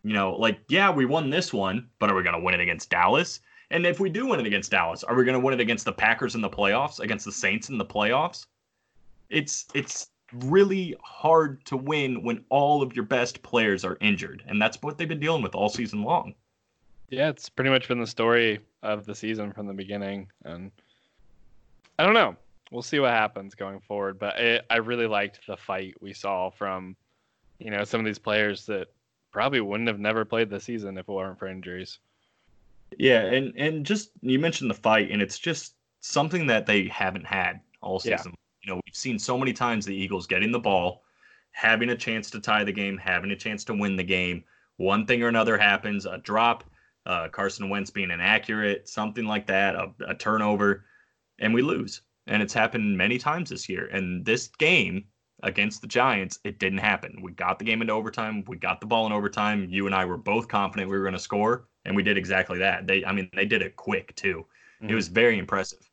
you 0.05 0.13
know, 0.13 0.35
like, 0.35 0.61
yeah, 0.69 0.91
we 0.91 1.07
won 1.07 1.31
this 1.31 1.53
one, 1.53 1.89
but 1.99 2.11
are 2.11 2.15
we 2.15 2.23
going 2.23 2.35
to 2.35 2.43
win 2.43 2.55
it 2.55 2.61
against 2.61 2.91
Dallas? 2.91 3.41
And 3.71 3.87
if 3.87 4.01
we 4.01 4.11
do 4.11 4.27
win 4.27 4.41
it 4.41 4.47
against 4.47 4.71
Dallas, 4.71 5.05
are 5.05 5.15
we 5.15 5.25
going 5.25 5.39
to 5.39 5.45
win 5.45 5.55
it 5.55 5.61
against 5.61 5.85
the 5.85 5.93
Packers 5.93 6.35
in 6.35 6.41
the 6.41 6.51
playoffs, 6.51 7.01
against 7.01 7.25
the 7.25 7.33
Saints 7.33 7.69
in 7.69 7.79
the 7.79 7.85
playoffs? 7.85 8.47
It's 9.31 9.67
it's 9.75 10.09
really 10.33 10.95
hard 11.03 11.65
to 11.67 11.77
win 11.77 12.23
when 12.23 12.45
all 12.49 12.83
of 12.83 12.95
your 12.95 13.05
best 13.05 13.43
players 13.43 13.85
are 13.85 13.97
injured, 14.01 14.43
and 14.47 14.61
that's 14.61 14.81
what 14.83 14.99
they've 14.99 15.09
been 15.09 15.21
dealing 15.21 15.43
with 15.43 15.55
all 15.55 15.71
season 15.71 16.03
long. 16.03 16.35
Yeah, 17.09 17.29
it's 17.29 17.49
pretty 17.49 17.71
much 17.71 17.89
been 17.89 18.01
the 18.01 18.07
story 18.07 18.61
of 18.83 19.07
the 19.07 19.15
season 19.15 19.53
from 19.53 19.67
the 19.67 19.73
beginning, 19.73 20.29
and 20.45 20.71
I 21.99 22.05
don't 22.05 22.15
know. 22.15 22.37
We'll 22.71 22.83
see 22.83 23.01
what 23.01 23.11
happens 23.11 23.55
going 23.55 23.81
forward, 23.81 24.19
but 24.19 24.39
it, 24.41 24.65
I 24.71 24.77
really 24.77 25.07
liked 25.07 25.47
the 25.47 25.57
fight 25.57 25.95
we 26.01 26.13
saw 26.13 26.51
from, 26.51 26.97
you 27.59 27.71
know, 27.71 27.85
some 27.85 28.01
of 28.01 28.07
these 28.07 28.19
players 28.19 28.65
that 28.67 28.89
probably 29.31 29.61
wouldn't 29.61 29.89
have 29.89 30.01
never 30.01 30.25
played 30.25 30.49
the 30.49 30.59
season 30.59 30.97
if 30.97 31.09
it 31.09 31.13
weren't 31.13 31.39
for 31.39 31.49
injuries. 31.49 31.99
Yeah, 32.99 33.23
and 33.23 33.55
and 33.57 33.87
just 33.87 34.11
you 34.21 34.39
mentioned 34.39 34.71
the 34.71 34.75
fight, 34.75 35.11
and 35.11 35.23
it's 35.23 35.39
just 35.39 35.75
something 36.01 36.47
that 36.47 36.67
they 36.67 36.89
haven't 36.89 37.27
had 37.27 37.61
all 37.81 37.99
season. 37.99 38.33
Yeah. 38.33 38.37
You 38.63 38.71
know, 38.71 38.81
we've 38.85 38.95
seen 38.95 39.19
so 39.19 39.39
many 39.39 39.53
times 39.53 39.85
the 39.85 39.95
Eagles 39.95 40.27
getting 40.27 40.53
the 40.53 40.59
ball, 40.59 41.03
having 41.51 41.91
a 41.91 41.97
chance 41.97 42.31
to 42.31 42.41
tie 42.41 42.65
the 42.65 42.73
game, 42.73 42.97
having 42.97 43.31
a 43.31 43.37
chance 43.37 43.65
to 43.65 43.75
win 43.75 43.97
the 43.97 44.05
game. 44.05 44.45
One 44.77 45.07
thing 45.07 45.23
or 45.23 45.29
another 45.29 45.59
happens, 45.59 46.07
a 46.07 46.19
drop, 46.19 46.65
uh, 47.07 47.29
Carson 47.29 47.69
Wentz 47.69 47.91
being 47.91 48.11
inaccurate, 48.11 48.89
something 48.89 49.25
like 49.25 49.47
that, 49.47 49.75
a, 49.75 49.93
a 50.07 50.15
turnover, 50.15 50.85
and 51.39 51.53
we 51.53 51.63
lose. 51.63 52.03
And 52.27 52.43
it's 52.43 52.55
happened 52.55 52.97
many 52.97 53.19
times 53.19 53.51
this 53.51 53.69
year. 53.69 53.87
And 53.87 54.25
this 54.25 54.49
game 54.59 55.05
against 55.43 55.81
the 55.81 55.89
Giants, 55.89 56.39
it 56.45 56.59
didn't 56.59 56.79
happen. 56.79 57.21
We 57.21 57.33
got 57.33 57.59
the 57.59 57.65
game 57.65 57.81
into 57.81 57.93
overtime. 57.93 58.45
We 58.47 58.57
got 58.57 58.81
the 58.81 58.87
ball 58.87 59.07
in 59.07 59.13
overtime. 59.13 59.67
You 59.69 59.87
and 59.87 59.95
I 59.95 60.05
were 60.05 60.17
both 60.17 60.47
confident 60.49 60.89
we 60.89 60.97
were 60.97 61.03
going 61.03 61.15
to 61.15 61.19
score, 61.19 61.67
and 61.85 61.97
we 61.97 62.03
did 62.03 62.17
exactly 62.17 62.59
that. 62.59 62.87
They, 62.87 63.05
I 63.05 63.13
mean, 63.13 63.29
they 63.35 63.47
did 63.47 63.63
it 63.63 63.77
quick 63.77 64.15
too. 64.15 64.47
Mm-hmm. 64.81 64.93
It 64.93 64.95
was 64.95 65.09
very 65.09 65.39
impressive. 65.39 65.89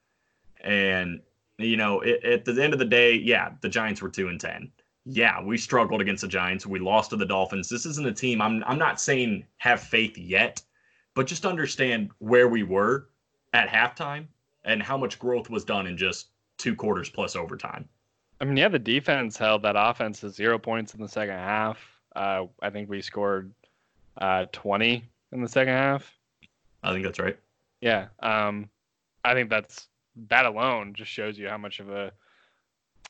And 0.61 1.21
you 1.57 1.77
know, 1.77 2.01
it, 2.01 2.23
at 2.23 2.45
the 2.45 2.63
end 2.63 2.73
of 2.73 2.79
the 2.79 2.85
day, 2.85 3.15
yeah, 3.15 3.51
the 3.61 3.69
Giants 3.69 4.01
were 4.01 4.09
two 4.09 4.27
and 4.27 4.39
ten. 4.39 4.71
Yeah, 5.05 5.41
we 5.41 5.57
struggled 5.57 6.01
against 6.01 6.21
the 6.21 6.27
Giants. 6.27 6.65
We 6.65 6.79
lost 6.79 7.09
to 7.09 7.15
the 7.15 7.25
Dolphins. 7.25 7.69
This 7.69 7.85
isn't 7.85 8.07
a 8.07 8.13
team. 8.13 8.41
I'm 8.41 8.63
I'm 8.65 8.77
not 8.77 9.01
saying 9.01 9.45
have 9.57 9.81
faith 9.81 10.17
yet, 10.17 10.61
but 11.15 11.27
just 11.27 11.45
understand 11.45 12.11
where 12.19 12.47
we 12.47 12.63
were 12.63 13.09
at 13.53 13.67
halftime 13.67 14.27
and 14.63 14.81
how 14.81 14.97
much 14.97 15.19
growth 15.19 15.49
was 15.49 15.63
done 15.63 15.87
in 15.87 15.97
just 15.97 16.27
two 16.57 16.75
quarters 16.75 17.09
plus 17.09 17.35
overtime. 17.35 17.87
I 18.41 18.45
mean, 18.45 18.57
yeah, 18.57 18.69
the 18.69 18.79
defense 18.79 19.37
held 19.37 19.63
that 19.63 19.75
offense 19.77 20.21
to 20.21 20.29
zero 20.29 20.57
points 20.57 20.93
in 20.93 21.01
the 21.01 21.07
second 21.09 21.35
half. 21.35 21.77
Uh, 22.15 22.45
I 22.61 22.69
think 22.69 22.89
we 22.89 23.01
scored 23.01 23.51
uh, 24.17 24.45
20 24.51 25.03
in 25.31 25.41
the 25.41 25.47
second 25.47 25.73
half. 25.73 26.11
I 26.83 26.93
think 26.93 27.03
that's 27.03 27.19
right. 27.19 27.37
Yeah. 27.81 28.07
Um, 28.19 28.69
I 29.25 29.33
think 29.33 29.49
that's 29.49 29.87
that 30.29 30.45
alone 30.45 30.93
just 30.93 31.11
shows 31.11 31.37
you 31.37 31.47
how 31.49 31.57
much 31.57 31.79
of 31.79 31.89
a 31.89 32.11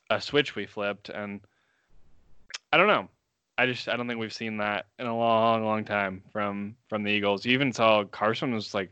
a 0.09 0.19
switch 0.19 0.55
we 0.55 0.65
flipped. 0.65 1.09
And 1.09 1.41
I 2.73 2.77
don't 2.77 2.87
know. 2.87 3.07
I 3.59 3.65
just 3.65 3.89
I 3.89 3.97
don't 3.97 4.07
think 4.07 4.21
we've 4.21 4.31
seen 4.31 4.55
that 4.57 4.85
in 4.99 5.05
a 5.05 5.17
long, 5.17 5.65
long 5.65 5.83
time 5.83 6.23
from 6.31 6.75
from 6.87 7.03
the 7.03 7.11
Eagles. 7.11 7.45
You 7.45 7.51
even 7.51 7.73
saw 7.73 8.05
Carson 8.05 8.53
was 8.53 8.73
like 8.73 8.89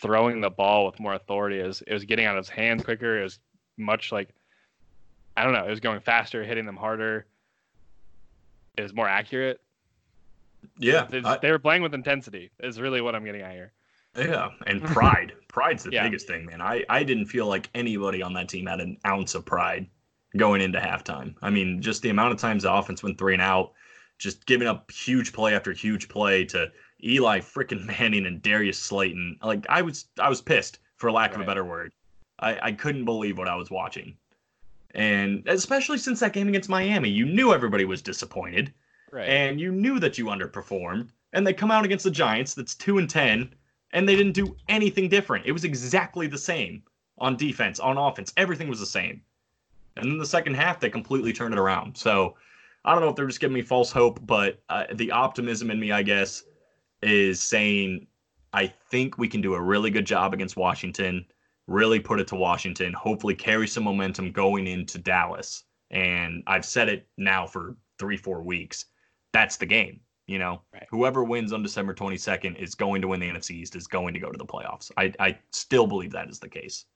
throwing 0.00 0.40
the 0.40 0.48
ball 0.48 0.86
with 0.86 1.00
more 1.00 1.14
authority. 1.14 1.58
As 1.58 1.82
it 1.82 1.92
was 1.92 2.04
getting 2.04 2.24
out 2.24 2.38
of 2.38 2.44
his 2.44 2.48
hands 2.48 2.84
quicker. 2.84 3.18
It 3.18 3.24
was 3.24 3.40
much 3.76 4.12
like 4.12 4.28
I 5.36 5.42
don't 5.42 5.52
know. 5.52 5.66
It 5.66 5.70
was 5.70 5.80
going 5.80 5.98
faster, 5.98 6.44
hitting 6.44 6.66
them 6.66 6.76
harder. 6.76 7.26
It 8.78 8.82
was 8.82 8.94
more 8.94 9.08
accurate. 9.08 9.60
Yeah, 10.78 11.08
I, 11.24 11.38
they 11.38 11.50
were 11.50 11.58
playing 11.58 11.82
with 11.82 11.92
intensity. 11.92 12.50
Is 12.60 12.80
really 12.80 13.00
what 13.00 13.16
I'm 13.16 13.24
getting 13.24 13.42
at 13.42 13.52
here. 13.52 13.72
Yeah, 14.16 14.50
and 14.68 14.84
pride. 14.84 15.32
Pride's 15.48 15.82
the 15.82 15.90
yeah. 15.90 16.04
biggest 16.04 16.28
thing, 16.28 16.46
man. 16.46 16.62
I 16.62 16.84
I 16.88 17.02
didn't 17.02 17.26
feel 17.26 17.46
like 17.46 17.68
anybody 17.74 18.22
on 18.22 18.34
that 18.34 18.48
team 18.48 18.66
had 18.66 18.78
an 18.78 18.98
ounce 19.04 19.34
of 19.34 19.44
pride 19.44 19.88
going 20.36 20.60
into 20.60 20.78
halftime. 20.78 21.34
I 21.42 21.50
mean, 21.50 21.82
just 21.82 22.02
the 22.02 22.10
amount 22.10 22.34
of 22.34 22.38
times 22.38 22.62
the 22.62 22.72
offense 22.72 23.02
went 23.02 23.18
three 23.18 23.32
and 23.32 23.42
out, 23.42 23.72
just 24.18 24.46
giving 24.46 24.68
up 24.68 24.90
huge 24.90 25.32
play 25.32 25.54
after 25.54 25.72
huge 25.72 26.08
play 26.08 26.44
to 26.46 26.70
Eli 27.04 27.40
freaking 27.40 27.84
Manning 27.84 28.26
and 28.26 28.42
Darius 28.42 28.78
Slayton. 28.78 29.38
Like 29.42 29.66
I 29.68 29.82
was 29.82 30.06
I 30.18 30.28
was 30.28 30.40
pissed 30.40 30.78
for 30.96 31.12
lack 31.12 31.32
right. 31.32 31.40
of 31.40 31.42
a 31.42 31.46
better 31.46 31.64
word. 31.64 31.92
I, 32.38 32.58
I 32.68 32.72
couldn't 32.72 33.04
believe 33.04 33.38
what 33.38 33.48
I 33.48 33.54
was 33.54 33.70
watching. 33.70 34.16
And 34.94 35.46
especially 35.46 35.98
since 35.98 36.20
that 36.20 36.32
game 36.32 36.48
against 36.48 36.68
Miami, 36.68 37.10
you 37.10 37.26
knew 37.26 37.52
everybody 37.52 37.84
was 37.84 38.02
disappointed. 38.02 38.72
Right. 39.12 39.28
And 39.28 39.60
you 39.60 39.72
knew 39.72 39.98
that 40.00 40.18
you 40.18 40.26
underperformed. 40.26 41.10
And 41.32 41.46
they 41.46 41.52
come 41.52 41.70
out 41.70 41.84
against 41.84 42.04
the 42.04 42.10
Giants 42.10 42.54
that's 42.54 42.74
2 42.74 42.98
and 42.98 43.10
10 43.10 43.54
and 43.92 44.08
they 44.08 44.16
didn't 44.16 44.32
do 44.32 44.56
anything 44.68 45.08
different. 45.08 45.46
It 45.46 45.52
was 45.52 45.64
exactly 45.64 46.26
the 46.26 46.38
same 46.38 46.82
on 47.18 47.36
defense, 47.36 47.78
on 47.78 47.98
offense. 47.98 48.32
Everything 48.36 48.68
was 48.68 48.80
the 48.80 48.86
same. 48.86 49.22
And 49.96 50.10
then 50.10 50.18
the 50.18 50.26
second 50.26 50.54
half 50.54 50.80
they 50.80 50.90
completely 50.90 51.32
turned 51.32 51.54
it 51.54 51.60
around. 51.60 51.96
So 51.96 52.36
I 52.86 52.92
don't 52.92 53.02
know 53.02 53.08
if 53.08 53.16
they're 53.16 53.26
just 53.26 53.40
giving 53.40 53.54
me 53.54 53.62
false 53.62 53.92
hope, 53.92 54.24
but 54.24 54.62
uh, 54.68 54.84
the 54.94 55.10
optimism 55.10 55.70
in 55.70 55.78
me, 55.78 55.92
I 55.92 56.02
guess, 56.02 56.44
is 57.02 57.42
saying 57.42 58.06
I 58.52 58.72
think 58.90 59.18
we 59.18 59.28
can 59.28 59.40
do 59.40 59.54
a 59.54 59.60
really 59.60 59.90
good 59.90 60.06
job 60.06 60.32
against 60.32 60.56
Washington 60.56 61.26
really 61.66 62.00
put 62.00 62.20
it 62.20 62.28
to 62.28 62.36
Washington, 62.36 62.92
hopefully 62.92 63.34
carry 63.34 63.66
some 63.66 63.84
momentum 63.84 64.32
going 64.32 64.66
into 64.66 64.98
Dallas. 64.98 65.64
And 65.90 66.42
I've 66.46 66.64
said 66.64 66.88
it 66.88 67.06
now 67.16 67.46
for 67.46 67.76
three, 67.98 68.16
four 68.16 68.42
weeks. 68.42 68.86
That's 69.32 69.56
the 69.56 69.66
game. 69.66 70.00
You 70.26 70.40
know, 70.40 70.62
right. 70.72 70.86
whoever 70.90 71.22
wins 71.22 71.52
on 71.52 71.62
December 71.62 71.94
22nd 71.94 72.60
is 72.60 72.74
going 72.74 73.00
to 73.02 73.08
win 73.08 73.20
the 73.20 73.28
NFC 73.28 73.52
East, 73.52 73.76
is 73.76 73.86
going 73.86 74.12
to 74.12 74.18
go 74.18 74.32
to 74.32 74.38
the 74.38 74.44
playoffs. 74.44 74.90
I, 74.96 75.12
I 75.20 75.38
still 75.52 75.86
believe 75.86 76.10
that 76.12 76.28
is 76.28 76.40
the 76.40 76.48
case. 76.48 76.86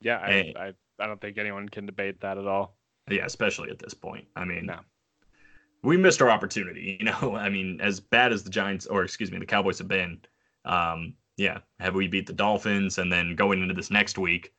Yeah, 0.00 0.16
I, 0.16 0.28
and, 0.30 0.58
I, 0.58 0.72
I 0.98 1.06
don't 1.06 1.20
think 1.20 1.36
anyone 1.36 1.68
can 1.68 1.84
debate 1.84 2.20
that 2.22 2.38
at 2.38 2.46
all. 2.46 2.74
Yeah, 3.10 3.26
especially 3.26 3.70
at 3.70 3.78
this 3.78 3.94
point. 3.94 4.26
I 4.34 4.44
mean, 4.44 4.66
no. 4.66 4.80
we 5.82 5.96
missed 5.96 6.22
our 6.22 6.30
opportunity. 6.30 6.96
You 7.00 7.06
know, 7.06 7.36
I 7.36 7.48
mean, 7.48 7.80
as 7.80 8.00
bad 8.00 8.32
as 8.32 8.44
the 8.44 8.50
Giants, 8.50 8.86
or 8.86 9.04
excuse 9.04 9.30
me, 9.30 9.38
the 9.38 9.46
Cowboys 9.46 9.78
have 9.78 9.88
been, 9.88 10.20
um, 10.64 11.14
yeah, 11.36 11.58
have 11.80 11.94
we 11.94 12.08
beat 12.08 12.26
the 12.26 12.32
Dolphins 12.32 12.98
and 12.98 13.12
then 13.12 13.34
going 13.34 13.60
into 13.60 13.74
this 13.74 13.90
next 13.90 14.16
week, 14.16 14.52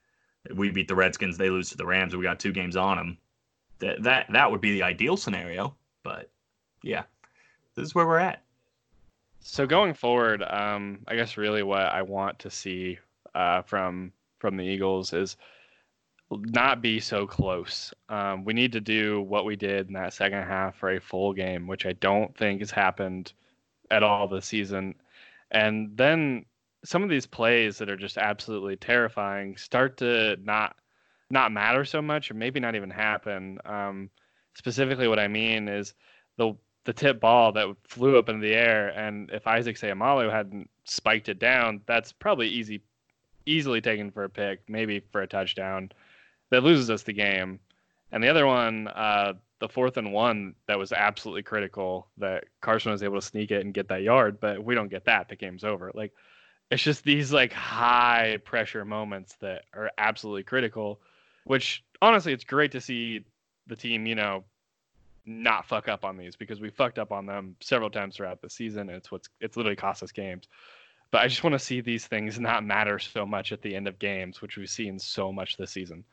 we 0.53 0.69
beat 0.69 0.87
the 0.87 0.95
Redskins, 0.95 1.37
they 1.37 1.49
lose 1.49 1.69
to 1.69 1.77
the 1.77 1.85
Rams, 1.85 2.15
we 2.15 2.23
got 2.23 2.39
two 2.39 2.51
games 2.51 2.75
on 2.75 2.97
them. 2.97 3.17
That 3.79 4.03
that 4.03 4.27
that 4.31 4.51
would 4.51 4.61
be 4.61 4.73
the 4.73 4.83
ideal 4.83 5.17
scenario, 5.17 5.75
but 6.03 6.29
yeah, 6.83 7.03
this 7.75 7.85
is 7.85 7.95
where 7.95 8.07
we're 8.07 8.19
at. 8.19 8.43
So 9.41 9.65
going 9.65 9.93
forward, 9.93 10.43
um, 10.43 10.99
I 11.07 11.15
guess 11.15 11.37
really 11.37 11.63
what 11.63 11.81
I 11.81 12.01
want 12.01 12.39
to 12.39 12.49
see 12.49 12.99
uh, 13.33 13.61
from 13.63 14.11
from 14.39 14.57
the 14.57 14.63
Eagles 14.63 15.13
is 15.13 15.37
not 16.31 16.81
be 16.81 16.99
so 16.99 17.27
close. 17.27 17.93
Um, 18.09 18.43
we 18.45 18.53
need 18.53 18.71
to 18.73 18.81
do 18.81 19.21
what 19.21 19.45
we 19.45 19.55
did 19.55 19.87
in 19.87 19.93
that 19.93 20.13
second 20.13 20.43
half 20.43 20.75
for 20.75 20.91
a 20.91 20.99
full 20.99 21.33
game, 21.33 21.67
which 21.67 21.85
I 21.85 21.93
don't 21.93 22.35
think 22.35 22.59
has 22.61 22.71
happened 22.71 23.33
at 23.91 24.03
all 24.03 24.27
this 24.27 24.47
season. 24.47 24.95
And 25.51 25.95
then 25.95 26.45
some 26.83 27.03
of 27.03 27.09
these 27.09 27.25
plays 27.25 27.77
that 27.77 27.89
are 27.89 27.97
just 27.97 28.17
absolutely 28.17 28.75
terrifying 28.75 29.57
start 29.57 29.97
to 29.97 30.37
not 30.41 30.75
not 31.31 31.51
matter 31.51 31.83
so 31.83 32.01
much, 32.01 32.29
or 32.29 32.35
maybe 32.35 32.59
not 32.59 32.75
even 32.75 32.89
happen. 32.89 33.57
Um, 33.65 34.09
specifically, 34.53 35.07
what 35.07 35.19
I 35.19 35.27
mean 35.27 35.67
is 35.67 35.93
the 36.37 36.53
the 36.85 36.93
tip 36.93 37.19
ball 37.19 37.51
that 37.51 37.75
flew 37.83 38.17
up 38.17 38.29
in 38.29 38.39
the 38.39 38.53
air, 38.53 38.89
and 38.89 39.29
if 39.31 39.47
Isaac 39.47 39.75
Seumalo 39.75 40.31
hadn't 40.31 40.69
spiked 40.83 41.29
it 41.29 41.39
down, 41.39 41.81
that's 41.87 42.11
probably 42.11 42.47
easy, 42.47 42.81
easily 43.45 43.81
taken 43.81 44.11
for 44.11 44.23
a 44.23 44.29
pick, 44.29 44.61
maybe 44.67 44.99
for 45.11 45.21
a 45.21 45.27
touchdown. 45.27 45.91
That 46.55 46.63
loses 46.63 46.89
us 46.89 47.03
the 47.03 47.11
game. 47.11 47.59
And 48.13 48.23
the 48.23 48.29
other 48.29 48.47
one, 48.47 48.87
uh, 48.87 49.33
the 49.59 49.67
fourth 49.67 49.97
and 49.97 50.13
one, 50.13 50.55
that 50.67 50.79
was 50.79 50.93
absolutely 50.93 51.43
critical 51.43 52.07
that 52.17 52.45
Carson 52.61 52.93
was 52.93 53.03
able 53.03 53.19
to 53.19 53.25
sneak 53.25 53.51
it 53.51 53.59
and 53.59 53.73
get 53.73 53.89
that 53.89 54.03
yard. 54.03 54.39
But 54.39 54.63
we 54.63 54.73
don't 54.73 54.87
get 54.87 55.03
that, 55.03 55.27
the 55.27 55.35
game's 55.35 55.65
over. 55.65 55.91
Like 55.93 56.13
it's 56.71 56.81
just 56.81 57.03
these 57.03 57.33
like 57.33 57.51
high 57.51 58.37
pressure 58.45 58.85
moments 58.85 59.35
that 59.41 59.63
are 59.73 59.91
absolutely 59.97 60.43
critical. 60.43 61.01
Which 61.43 61.83
honestly, 62.01 62.31
it's 62.31 62.45
great 62.45 62.71
to 62.71 62.79
see 62.79 63.25
the 63.67 63.75
team, 63.75 64.05
you 64.05 64.15
know, 64.15 64.45
not 65.25 65.65
fuck 65.65 65.89
up 65.89 66.05
on 66.05 66.15
these 66.15 66.37
because 66.37 66.61
we 66.61 66.69
fucked 66.69 66.99
up 66.99 67.11
on 67.11 67.25
them 67.25 67.57
several 67.59 67.89
times 67.89 68.15
throughout 68.15 68.41
the 68.41 68.49
season. 68.49 68.89
It's 68.89 69.11
what's 69.11 69.27
it's 69.41 69.57
literally 69.57 69.75
cost 69.75 70.03
us 70.03 70.13
games. 70.13 70.47
But 71.11 71.21
I 71.21 71.27
just 71.27 71.43
want 71.43 71.53
to 71.53 71.59
see 71.59 71.81
these 71.81 72.07
things 72.07 72.39
not 72.39 72.63
matter 72.63 72.97
so 72.97 73.25
much 73.25 73.51
at 73.51 73.61
the 73.61 73.75
end 73.75 73.89
of 73.89 73.99
games, 73.99 74.41
which 74.41 74.55
we've 74.55 74.69
seen 74.69 74.97
so 74.99 75.33
much 75.33 75.57
this 75.57 75.71
season. 75.71 76.05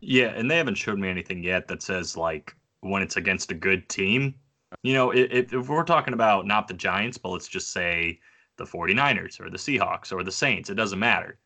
Yeah, 0.00 0.28
and 0.28 0.50
they 0.50 0.56
haven't 0.56 0.76
showed 0.76 0.98
me 0.98 1.08
anything 1.08 1.42
yet 1.42 1.68
that 1.68 1.82
says 1.82 2.16
like 2.16 2.54
when 2.80 3.02
it's 3.02 3.16
against 3.16 3.50
a 3.50 3.54
good 3.54 3.88
team. 3.88 4.34
You 4.82 4.94
know, 4.94 5.10
if, 5.10 5.52
if 5.52 5.68
we're 5.68 5.84
talking 5.84 6.14
about 6.14 6.46
not 6.46 6.68
the 6.68 6.74
Giants, 6.74 7.18
but 7.18 7.30
let's 7.30 7.48
just 7.48 7.72
say 7.72 8.20
the 8.56 8.64
49ers 8.64 9.40
or 9.40 9.50
the 9.50 9.58
Seahawks 9.58 10.12
or 10.12 10.22
the 10.22 10.32
Saints, 10.32 10.70
it 10.70 10.74
doesn't 10.74 10.98
matter. 10.98 11.38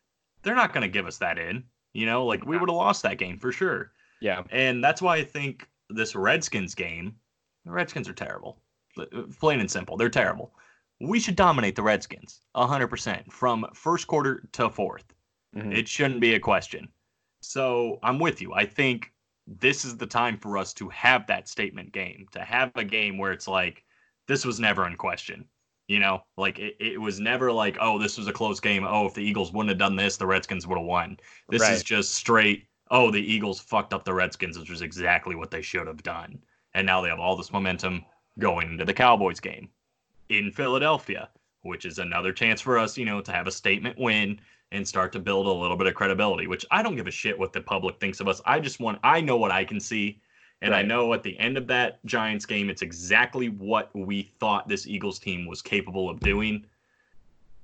They're 0.42 0.54
not 0.54 0.72
going 0.72 0.82
to 0.82 0.88
give 0.88 1.06
us 1.06 1.18
that 1.18 1.38
in. 1.38 1.64
You 1.92 2.06
know, 2.06 2.24
like 2.24 2.44
we 2.46 2.56
would 2.56 2.68
have 2.68 2.76
lost 2.76 3.02
that 3.02 3.18
game 3.18 3.38
for 3.38 3.52
sure. 3.52 3.92
Yeah. 4.20 4.42
And 4.50 4.82
that's 4.82 5.02
why 5.02 5.16
I 5.16 5.24
think 5.24 5.68
this 5.88 6.14
Redskins 6.14 6.74
game, 6.74 7.16
the 7.64 7.72
Redskins 7.72 8.08
are 8.08 8.14
terrible. 8.14 8.58
Plain 9.38 9.60
and 9.60 9.70
simple, 9.70 9.96
they're 9.96 10.08
terrible. 10.08 10.52
We 11.00 11.18
should 11.18 11.36
dominate 11.36 11.76
the 11.76 11.82
Redskins 11.82 12.42
100% 12.54 13.32
from 13.32 13.66
first 13.74 14.06
quarter 14.06 14.42
to 14.52 14.68
4th 14.68 15.04
mm-hmm. 15.56 15.72
It 15.72 15.88
shouldn't 15.88 16.20
be 16.20 16.34
a 16.34 16.40
question. 16.40 16.88
So 17.40 17.98
I'm 18.02 18.18
with 18.18 18.40
you. 18.40 18.52
I 18.54 18.66
think 18.66 19.12
this 19.46 19.84
is 19.84 19.96
the 19.96 20.06
time 20.06 20.38
for 20.38 20.58
us 20.58 20.72
to 20.74 20.88
have 20.90 21.26
that 21.26 21.48
statement 21.48 21.92
game, 21.92 22.26
to 22.32 22.40
have 22.40 22.70
a 22.74 22.84
game 22.84 23.18
where 23.18 23.32
it's 23.32 23.48
like, 23.48 23.84
this 24.28 24.44
was 24.44 24.60
never 24.60 24.86
in 24.86 24.96
question. 24.96 25.44
You 25.88 25.98
know, 25.98 26.22
like 26.36 26.60
it, 26.60 26.76
it 26.78 27.00
was 27.00 27.18
never 27.18 27.50
like, 27.50 27.76
oh, 27.80 27.98
this 27.98 28.16
was 28.16 28.28
a 28.28 28.32
close 28.32 28.60
game. 28.60 28.84
Oh, 28.86 29.06
if 29.06 29.14
the 29.14 29.24
Eagles 29.24 29.52
wouldn't 29.52 29.70
have 29.70 29.78
done 29.78 29.96
this, 29.96 30.16
the 30.16 30.26
Redskins 30.26 30.66
would 30.66 30.78
have 30.78 30.86
won. 30.86 31.18
This 31.48 31.62
right. 31.62 31.72
is 31.72 31.82
just 31.82 32.14
straight 32.14 32.68
oh, 32.90 33.10
the 33.10 33.20
Eagles 33.20 33.60
fucked 33.60 33.94
up 33.94 34.04
the 34.04 34.14
Redskins, 34.14 34.58
which 34.58 34.70
was 34.70 34.82
exactly 34.82 35.34
what 35.34 35.50
they 35.50 35.62
should 35.62 35.86
have 35.86 36.02
done. 36.02 36.38
And 36.74 36.86
now 36.86 37.00
they 37.00 37.08
have 37.08 37.20
all 37.20 37.36
this 37.36 37.52
momentum 37.52 38.04
going 38.38 38.70
into 38.70 38.84
the 38.84 38.94
Cowboys 38.94 39.40
game 39.40 39.68
in 40.28 40.50
Philadelphia, 40.50 41.28
which 41.62 41.84
is 41.84 41.98
another 41.98 42.32
chance 42.32 42.60
for 42.60 42.78
us, 42.78 42.98
you 42.98 43.04
know, 43.04 43.20
to 43.20 43.32
have 43.32 43.46
a 43.46 43.52
statement 43.52 43.98
win 43.98 44.40
and 44.72 44.86
start 44.86 45.12
to 45.12 45.18
build 45.18 45.46
a 45.46 45.52
little 45.52 45.76
bit 45.76 45.86
of 45.86 45.94
credibility, 45.94 46.46
which 46.46 46.64
I 46.70 46.82
don't 46.82 46.96
give 46.96 47.06
a 47.06 47.10
shit 47.10 47.38
what 47.38 47.52
the 47.52 47.60
public 47.60 47.98
thinks 47.98 48.20
of 48.20 48.28
us. 48.28 48.40
I 48.44 48.60
just 48.60 48.80
want, 48.80 48.98
I 49.02 49.20
know 49.20 49.36
what 49.36 49.50
I 49.50 49.64
can 49.64 49.80
see. 49.80 50.20
And 50.62 50.72
right. 50.72 50.80
I 50.80 50.82
know 50.82 51.12
at 51.14 51.22
the 51.22 51.38
end 51.38 51.56
of 51.56 51.66
that 51.68 52.04
Giants 52.04 52.46
game, 52.46 52.70
it's 52.70 52.82
exactly 52.82 53.48
what 53.48 53.90
we 53.94 54.30
thought 54.38 54.68
this 54.68 54.86
Eagles 54.86 55.18
team 55.18 55.46
was 55.46 55.62
capable 55.62 56.08
of 56.08 56.20
doing. 56.20 56.64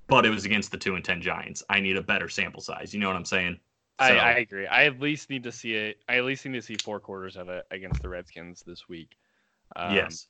But 0.08 0.24
it 0.24 0.30
was 0.30 0.44
against 0.44 0.70
the 0.70 0.78
two 0.78 0.94
and 0.94 1.04
ten 1.04 1.20
Giants. 1.20 1.62
I 1.68 1.80
need 1.80 1.96
a 1.96 2.02
better 2.02 2.28
sample 2.28 2.62
size. 2.62 2.94
You 2.94 3.00
know 3.00 3.08
what 3.08 3.16
I'm 3.16 3.24
saying? 3.24 3.58
I, 3.98 4.12
I, 4.12 4.30
agree. 4.32 4.66
I 4.66 4.84
at 4.84 5.00
least 5.00 5.30
need 5.30 5.42
to 5.44 5.52
see 5.52 5.74
it. 5.74 5.98
I 6.08 6.16
at 6.16 6.24
least 6.24 6.44
need 6.44 6.52
to 6.52 6.62
see 6.62 6.76
four 6.82 7.00
quarters 7.00 7.36
of 7.36 7.48
it 7.48 7.66
against 7.70 8.02
the 8.02 8.08
Redskins 8.08 8.62
this 8.62 8.88
week. 8.88 9.16
Um, 9.74 9.94
yes. 9.94 10.28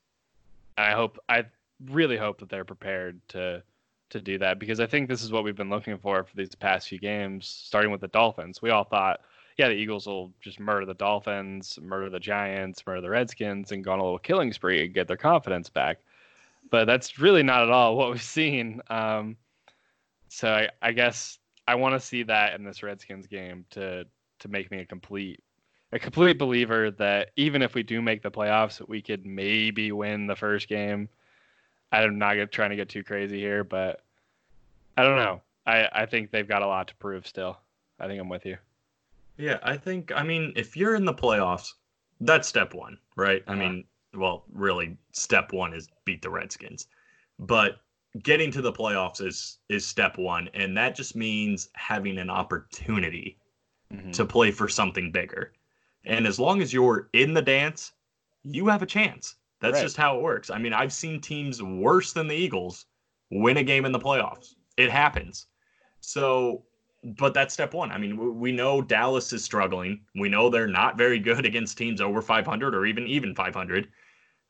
I 0.79 0.93
hope. 0.93 1.19
I 1.29 1.45
really 1.85 2.17
hope 2.17 2.39
that 2.39 2.49
they're 2.49 2.65
prepared 2.65 3.21
to 3.29 3.63
to 4.11 4.21
do 4.21 4.39
that 4.39 4.59
because 4.59 4.81
I 4.81 4.87
think 4.87 5.09
this 5.09 5.23
is 5.23 5.33
what 5.33 5.45
we've 5.45 5.57
been 5.57 5.71
looking 5.71 5.99
for 5.99 6.23
for 6.25 6.37
these 6.37 6.55
past 6.55 6.89
few 6.89 6.99
games, 6.99 7.47
starting 7.47 7.91
with 7.91 8.01
the 8.01 8.09
Dolphins. 8.09 8.63
We 8.63 8.71
all 8.71 8.85
thought, 8.85 9.21
yeah, 9.57 9.69
the 9.69 9.75
Eagles 9.75 10.07
will 10.07 10.33
just 10.41 10.61
murder 10.61 10.87
the 10.87 10.95
Dolphins, 10.95 11.79
murder 11.83 12.11
the 12.11 12.21
Giants, 12.21 12.87
murder 12.87 13.01
the 13.01 13.11
Redskins, 13.11 13.73
and 13.73 13.85
go 13.85 13.93
on 13.93 13.99
a 13.99 14.05
little 14.05 14.19
killing 14.19 14.53
spree 14.53 14.85
and 14.85 14.95
get 14.95 15.09
their 15.09 15.17
confidence 15.17 15.69
back. 15.69 15.99
But 16.71 16.87
that's 16.87 17.19
really 17.19 17.43
not 17.43 17.63
at 17.63 17.71
all 17.71 17.97
what 17.97 18.11
we've 18.11 18.23
seen. 18.23 18.81
Um, 18.89 19.37
so 20.29 20.53
I, 20.53 20.69
I 20.83 20.93
guess 20.93 21.39
I 21.67 21.75
want 21.75 21.95
to 21.95 22.07
see 22.07 22.23
that 22.25 22.55
in 22.55 22.65
this 22.65 22.83
Redskins 22.83 23.27
game 23.27 23.65
to 23.71 24.05
to 24.39 24.49
make 24.49 24.71
me 24.71 24.81
a 24.81 24.85
complete 24.85 25.43
a 25.93 25.99
complete 25.99 26.39
believer 26.39 26.91
that 26.91 27.31
even 27.37 27.63
if 27.63 27.75
we 27.75 27.83
do 27.83 28.03
make 28.03 28.23
the 28.23 28.31
playoffs, 28.31 28.87
we 28.89 29.01
could 29.01 29.25
maybe 29.25 29.93
win 29.93 30.27
the 30.27 30.37
first 30.37 30.69
game. 30.69 31.09
I'm 31.93 32.19
not 32.19 32.35
get, 32.35 32.53
trying 32.53 32.71
to 32.71 32.77
get 32.77 32.89
too 32.89 33.05
crazy 33.05 33.39
here, 33.39 33.65
but 33.65 34.03
I 34.97 35.03
don't 35.03 35.17
know. 35.17 35.43
I, 35.67 35.89
I 35.93 36.07
think 36.07 36.31
they've 36.31 36.47
got 36.47 36.63
a 36.63 36.67
lot 36.67 36.89
to 36.89 36.95
prove 36.97 37.27
still. 37.27 37.59
I 37.99 38.07
think 38.07 38.21
I'm 38.21 38.29
with 38.29 38.47
you. 38.47 38.57
Yeah, 39.39 39.59
I 39.63 39.77
think 39.77 40.13
I 40.15 40.23
mean 40.23 40.53
if 40.57 40.77
you're 40.77 40.95
in 40.95 41.05
the 41.05 41.15
playoffs, 41.15 41.75
that's 42.21 42.49
step 42.49 42.75
one, 42.75 42.99
right? 43.17 43.43
Uh-huh. 43.47 43.53
I 43.53 43.57
mean, 43.57 43.85
well, 44.15 44.45
really, 44.53 44.97
step 45.13 45.53
one 45.53 45.75
is 45.75 45.89
beat 46.05 46.23
the 46.23 46.31
Redskins. 46.31 46.87
But 47.39 47.81
getting 48.23 48.51
to 48.53 48.63
the 48.63 48.73
playoffs 48.73 49.21
is 49.21 49.59
is 49.69 49.87
step 49.87 50.19
one, 50.19 50.49
and 50.55 50.77
that 50.77 50.95
just 50.95 51.17
means 51.17 51.69
having 51.75 52.19
an 52.19 52.31
opportunity 52.31 53.39
mm-hmm. 53.93 54.11
to 54.13 54.25
play 54.25 54.51
for 54.51 54.69
something 54.69 55.13
bigger. 55.13 55.53
And 56.05 56.27
as 56.27 56.39
long 56.39 56.63
as 56.63 56.73
you're 56.73 57.09
in 57.13 57.35
the 57.35 57.43
dance, 57.43 57.93
you 58.45 58.69
have 58.69 58.83
a 58.83 58.87
chance. 58.87 59.35
That's 59.61 59.75
right. 59.75 59.83
just 59.83 59.97
how 59.97 60.17
it 60.17 60.23
works. 60.23 60.51
I 60.51 60.59
mean, 60.59 60.73
I've 60.73 60.93
seen 60.93 61.21
teams 61.21 61.63
worse 61.63 62.13
than 62.13 62.29
the 62.29 62.35
Eagles 62.35 62.87
win 63.31 63.57
a 63.57 63.63
game 63.63 63.85
in 63.85 63.93
the 63.93 63.99
playoffs. 63.99 64.55
It 64.77 64.91
happens. 64.91 65.47
So, 66.01 66.65
but 67.19 67.35
that's 67.35 67.55
step 67.55 67.73
one. 67.73 67.91
I 67.91 67.99
mean, 67.99 68.39
we 68.39 68.53
know 68.53 68.83
Dallas 68.83 69.33
is 69.33 69.43
struggling. 69.43 70.03
We 70.15 70.29
know 70.29 70.51
they're 70.51 70.67
not 70.67 70.99
very 70.99 71.19
good 71.19 71.47
against 71.47 71.79
teams 71.79 72.01
over 72.01 72.21
500 72.21 72.75
or 72.75 72.87
even 72.87 73.07
even 73.07 73.35
500. 73.35 73.89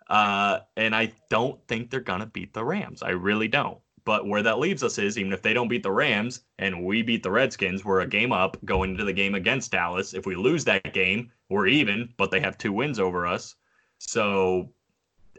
Uh, 0.08 0.60
and 0.76 0.94
I 0.94 1.12
don't 1.30 1.60
think 1.66 1.90
they're 1.90 2.00
going 2.00 2.20
to 2.20 2.26
beat 2.26 2.52
the 2.52 2.64
Rams. 2.64 3.02
I 3.02 3.10
really 3.10 3.48
don't. 3.48 3.78
But 4.04 4.28
where 4.28 4.42
that 4.42 4.60
leaves 4.60 4.84
us 4.84 4.98
is 4.98 5.18
even 5.18 5.32
if 5.32 5.42
they 5.42 5.52
don't 5.52 5.66
beat 5.66 5.82
the 5.82 5.90
Rams 5.90 6.42
and 6.60 6.84
we 6.84 7.02
beat 7.02 7.24
the 7.24 7.30
Redskins, 7.30 7.84
we're 7.84 8.02
a 8.02 8.06
game 8.06 8.30
up 8.30 8.56
going 8.64 8.92
into 8.92 9.04
the 9.04 9.12
game 9.12 9.34
against 9.34 9.72
Dallas. 9.72 10.14
If 10.14 10.26
we 10.26 10.36
lose 10.36 10.64
that 10.64 10.94
game, 10.94 11.32
we're 11.48 11.66
even, 11.66 12.14
but 12.16 12.30
they 12.30 12.38
have 12.38 12.56
two 12.56 12.72
wins 12.72 13.00
over 13.00 13.26
us. 13.26 13.56
So 13.98 14.70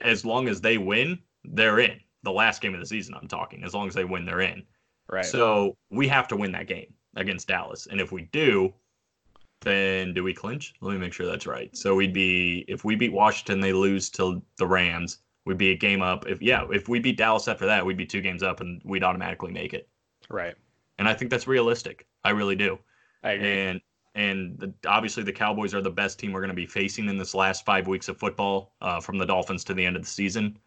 as 0.01 0.25
long 0.25 0.47
as 0.47 0.62
they 0.62 0.77
win, 0.77 1.19
they're 1.43 1.79
in. 1.79 1.99
The 2.23 2.31
last 2.31 2.62
game 2.62 2.73
of 2.73 2.79
the 2.79 2.86
season, 2.86 3.13
I'm 3.13 3.27
talking. 3.27 3.63
As 3.63 3.73
long 3.73 3.88
as 3.88 3.93
they 3.93 4.03
win, 4.03 4.25
they're 4.25 4.41
in. 4.41 4.63
Right. 5.10 5.25
So 5.25 5.77
we 5.89 6.07
have 6.07 6.27
to 6.29 6.36
win 6.36 6.51
that 6.53 6.67
game 6.67 6.93
against 7.15 7.47
Dallas. 7.47 7.88
And 7.89 8.01
if 8.01 8.12
we 8.12 8.23
do, 8.23 8.73
then 9.62 10.13
do 10.13 10.23
we 10.23 10.33
clinch? 10.33 10.73
Let 10.81 10.93
me 10.93 10.99
make 10.99 11.13
sure 11.13 11.25
that's 11.25 11.47
right. 11.47 11.75
So 11.75 11.95
we'd 11.95 12.13
be 12.13 12.65
if 12.67 12.83
we 12.83 12.95
beat 12.95 13.13
Washington, 13.13 13.60
they 13.60 13.73
lose 13.73 14.10
to 14.12 14.41
the 14.57 14.67
Rams. 14.67 15.19
We'd 15.45 15.57
be 15.57 15.71
a 15.71 15.77
game 15.77 16.01
up. 16.01 16.27
If 16.27 16.41
yeah, 16.41 16.65
if 16.71 16.89
we 16.89 16.99
beat 16.99 17.17
Dallas 17.17 17.47
after 17.47 17.65
that, 17.65 17.86
we'd 17.86 17.97
be 17.97 18.05
two 18.05 18.21
games 18.21 18.43
up, 18.43 18.60
and 18.60 18.81
we'd 18.83 19.03
automatically 19.03 19.51
make 19.51 19.73
it. 19.73 19.88
Right. 20.29 20.55
And 20.99 21.07
I 21.07 21.13
think 21.13 21.31
that's 21.31 21.47
realistic. 21.47 22.05
I 22.23 22.31
really 22.31 22.55
do. 22.55 22.79
I 23.23 23.31
agree. 23.31 23.47
And 23.47 23.81
and 24.17 24.58
the, 24.60 24.73
obviously 24.88 25.23
the 25.23 25.32
Cowboys 25.32 25.73
are 25.73 25.82
the 25.82 25.91
best 25.91 26.19
team 26.19 26.34
we're 26.34 26.41
going 26.41 26.49
to 26.49 26.56
be 26.56 26.65
facing 26.65 27.08
in 27.08 27.17
this 27.17 27.36
last 27.36 27.63
five 27.63 27.88
weeks 27.88 28.10
of 28.10 28.17
football, 28.17 28.73
uh, 28.82 28.99
from 28.99 29.17
the 29.17 29.25
Dolphins 29.25 29.63
to 29.65 29.73
the 29.73 29.86
end 29.86 29.95
of 29.95 30.01
the 30.01 30.10
season. 30.10 30.58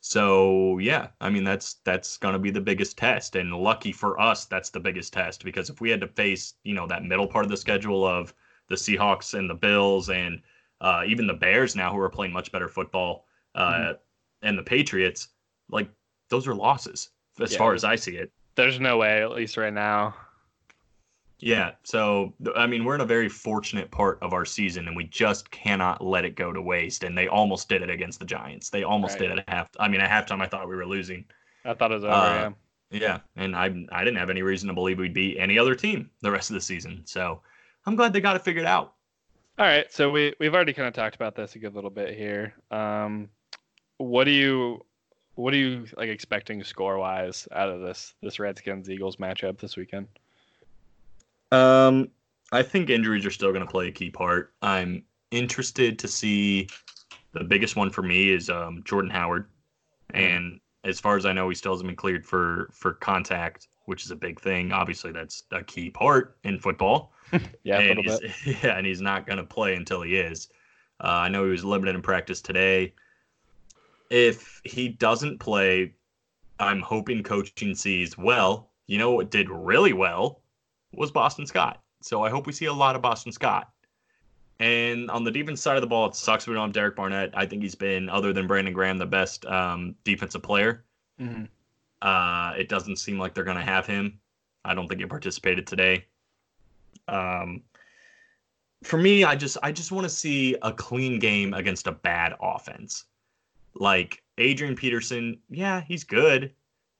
So 0.00 0.78
yeah, 0.78 1.08
I 1.20 1.30
mean 1.30 1.42
that's 1.42 1.74
that's 1.84 2.18
going 2.18 2.34
to 2.34 2.38
be 2.38 2.50
the 2.50 2.60
biggest 2.60 2.98
test, 2.98 3.34
and 3.36 3.52
lucky 3.54 3.92
for 3.92 4.20
us, 4.20 4.44
that's 4.44 4.70
the 4.70 4.80
biggest 4.80 5.12
test 5.12 5.44
because 5.44 5.70
if 5.70 5.80
we 5.80 5.90
had 5.90 6.00
to 6.02 6.08
face 6.08 6.54
you 6.64 6.74
know 6.74 6.86
that 6.86 7.04
middle 7.04 7.26
part 7.26 7.44
of 7.44 7.50
the 7.50 7.56
schedule 7.56 8.06
of 8.06 8.34
the 8.68 8.74
Seahawks 8.74 9.34
and 9.34 9.48
the 9.48 9.54
Bills 9.54 10.10
and 10.10 10.40
uh, 10.80 11.02
even 11.06 11.26
the 11.26 11.34
Bears 11.34 11.74
now 11.74 11.92
who 11.92 11.98
are 11.98 12.10
playing 12.10 12.32
much 12.32 12.52
better 12.52 12.68
football 12.68 13.26
uh, 13.54 13.72
mm-hmm. 13.72 13.92
and 14.42 14.58
the 14.58 14.62
Patriots, 14.62 15.28
like 15.70 15.88
those 16.28 16.46
are 16.46 16.54
losses 16.54 17.10
as 17.40 17.52
yeah, 17.52 17.58
far 17.58 17.74
as 17.74 17.84
I 17.84 17.96
see 17.96 18.16
it. 18.16 18.30
There's 18.54 18.80
no 18.80 18.98
way, 18.98 19.22
at 19.22 19.30
least 19.30 19.56
right 19.56 19.72
now, 19.72 20.14
yeah. 21.42 21.72
So, 21.82 22.32
I 22.56 22.66
mean, 22.66 22.84
we're 22.84 22.94
in 22.94 23.00
a 23.00 23.06
very 23.06 23.28
fortunate 23.28 23.90
part 23.90 24.18
of 24.22 24.32
our 24.32 24.44
season, 24.44 24.86
and 24.86 24.96
we 24.96 25.04
just 25.04 25.50
cannot 25.50 26.02
let 26.02 26.24
it 26.24 26.36
go 26.36 26.52
to 26.52 26.62
waste. 26.62 27.02
And 27.02 27.18
they 27.18 27.26
almost 27.26 27.68
did 27.68 27.82
it 27.82 27.90
against 27.90 28.20
the 28.20 28.24
Giants. 28.24 28.70
They 28.70 28.84
almost 28.84 29.14
right. 29.14 29.28
did 29.28 29.30
it 29.32 29.38
at 29.40 29.48
half. 29.48 29.68
I 29.80 29.88
mean, 29.88 30.00
at 30.00 30.08
halftime, 30.08 30.40
I 30.40 30.46
thought 30.46 30.68
we 30.68 30.76
were 30.76 30.86
losing. 30.86 31.24
I 31.64 31.74
thought 31.74 31.90
it 31.90 31.96
was 31.96 32.04
over. 32.04 32.12
Uh, 32.12 32.34
yeah. 32.34 32.50
Yeah, 32.92 33.20
and 33.36 33.56
I 33.56 33.74
I 33.90 34.04
didn't 34.04 34.18
have 34.18 34.28
any 34.28 34.42
reason 34.42 34.68
to 34.68 34.74
believe 34.74 34.98
we'd 34.98 35.14
beat 35.14 35.38
any 35.38 35.58
other 35.58 35.74
team 35.74 36.10
the 36.20 36.30
rest 36.30 36.50
of 36.50 36.54
the 36.54 36.60
season. 36.60 37.00
So 37.06 37.40
I'm 37.86 37.96
glad 37.96 38.12
they 38.12 38.20
got 38.20 38.36
it 38.36 38.42
figured 38.42 38.66
out. 38.66 38.92
All 39.58 39.64
right, 39.64 39.90
so 39.90 40.10
we 40.10 40.34
we've 40.38 40.54
already 40.54 40.74
kind 40.74 40.88
of 40.88 40.92
talked 40.92 41.14
about 41.14 41.34
this 41.34 41.54
a 41.54 41.58
good 41.58 41.74
little 41.74 41.88
bit 41.88 42.14
here. 42.14 42.54
Um, 42.70 43.30
what 43.96 44.24
do 44.24 44.30
you 44.30 44.84
what 45.36 45.54
are 45.54 45.56
you 45.56 45.86
like 45.96 46.10
expecting 46.10 46.62
score 46.62 46.98
wise 46.98 47.48
out 47.52 47.70
of 47.70 47.80
this 47.80 48.12
this 48.22 48.38
Redskins 48.38 48.90
Eagles 48.90 49.16
matchup 49.16 49.58
this 49.58 49.74
weekend? 49.74 50.06
Um, 51.52 52.08
I 52.50 52.62
think 52.62 52.90
injuries 52.90 53.24
are 53.26 53.30
still 53.30 53.52
going 53.52 53.64
to 53.64 53.70
play 53.70 53.88
a 53.88 53.92
key 53.92 54.10
part. 54.10 54.54
I'm 54.62 55.04
interested 55.30 55.98
to 56.00 56.08
see. 56.08 56.68
The 57.32 57.44
biggest 57.44 57.76
one 57.76 57.88
for 57.88 58.02
me 58.02 58.30
is 58.30 58.50
um, 58.50 58.82
Jordan 58.84 59.10
Howard, 59.10 59.48
and 60.10 60.60
as 60.84 61.00
far 61.00 61.16
as 61.16 61.24
I 61.24 61.32
know, 61.32 61.48
he 61.48 61.54
still 61.54 61.72
hasn't 61.72 61.88
been 61.88 61.96
cleared 61.96 62.26
for 62.26 62.68
for 62.72 62.92
contact, 62.94 63.68
which 63.86 64.04
is 64.04 64.10
a 64.10 64.16
big 64.16 64.40
thing. 64.40 64.72
Obviously, 64.72 65.12
that's 65.12 65.44
a 65.52 65.62
key 65.62 65.88
part 65.88 66.36
in 66.44 66.58
football. 66.58 67.12
yeah, 67.62 67.78
a 67.78 67.80
and 67.80 67.98
little 67.98 68.18
he's, 68.20 68.20
bit. 68.44 68.62
yeah, 68.64 68.76
and 68.76 68.86
he's 68.86 69.00
not 69.00 69.26
going 69.26 69.38
to 69.38 69.44
play 69.44 69.74
until 69.74 70.02
he 70.02 70.16
is. 70.16 70.48
Uh, 71.02 71.08
I 71.08 71.28
know 71.28 71.44
he 71.44 71.50
was 71.50 71.64
limited 71.64 71.94
in 71.94 72.02
practice 72.02 72.40
today. 72.40 72.92
If 74.10 74.60
he 74.64 74.88
doesn't 74.90 75.38
play, 75.38 75.94
I'm 76.58 76.80
hoping 76.80 77.22
coaching 77.22 77.74
sees 77.74 78.18
well. 78.18 78.70
You 78.86 78.98
know 78.98 79.12
what 79.12 79.30
did 79.30 79.48
really 79.48 79.94
well 79.94 80.41
was 80.92 81.10
Boston 81.10 81.46
Scott. 81.46 81.82
So 82.00 82.22
I 82.22 82.30
hope 82.30 82.46
we 82.46 82.52
see 82.52 82.66
a 82.66 82.72
lot 82.72 82.96
of 82.96 83.02
Boston 83.02 83.32
Scott. 83.32 83.70
And 84.60 85.10
on 85.10 85.24
the 85.24 85.30
defense 85.30 85.60
side 85.60 85.76
of 85.76 85.80
the 85.80 85.86
ball, 85.86 86.06
it 86.06 86.14
sucks 86.14 86.46
we 86.46 86.54
don't 86.54 86.68
have 86.68 86.72
Derek 86.72 86.96
Barnett. 86.96 87.30
I 87.34 87.46
think 87.46 87.62
he's 87.62 87.74
been, 87.74 88.08
other 88.08 88.32
than 88.32 88.46
Brandon 88.46 88.72
Graham, 88.72 88.98
the 88.98 89.06
best 89.06 89.44
um, 89.46 89.94
defensive 90.04 90.42
player. 90.42 90.84
Mhm. 91.20 91.48
Uh, 92.00 92.54
it 92.56 92.68
doesn't 92.68 92.96
seem 92.96 93.18
like 93.18 93.34
they're 93.34 93.44
going 93.44 93.56
to 93.56 93.62
have 93.62 93.86
him. 93.86 94.18
I 94.64 94.74
don't 94.74 94.88
think 94.88 95.00
he 95.00 95.06
participated 95.06 95.66
today. 95.66 96.04
Um, 97.08 97.62
for 98.82 98.98
me, 98.98 99.24
I 99.24 99.36
just 99.36 99.56
I 99.62 99.72
just 99.72 99.92
want 99.92 100.04
to 100.04 100.10
see 100.10 100.56
a 100.62 100.72
clean 100.72 101.18
game 101.18 101.54
against 101.54 101.86
a 101.86 101.92
bad 101.92 102.34
offense. 102.40 103.04
Like 103.74 104.22
Adrian 104.38 104.74
Peterson, 104.74 105.38
yeah, 105.48 105.80
he's 105.80 106.04
good, 106.04 106.52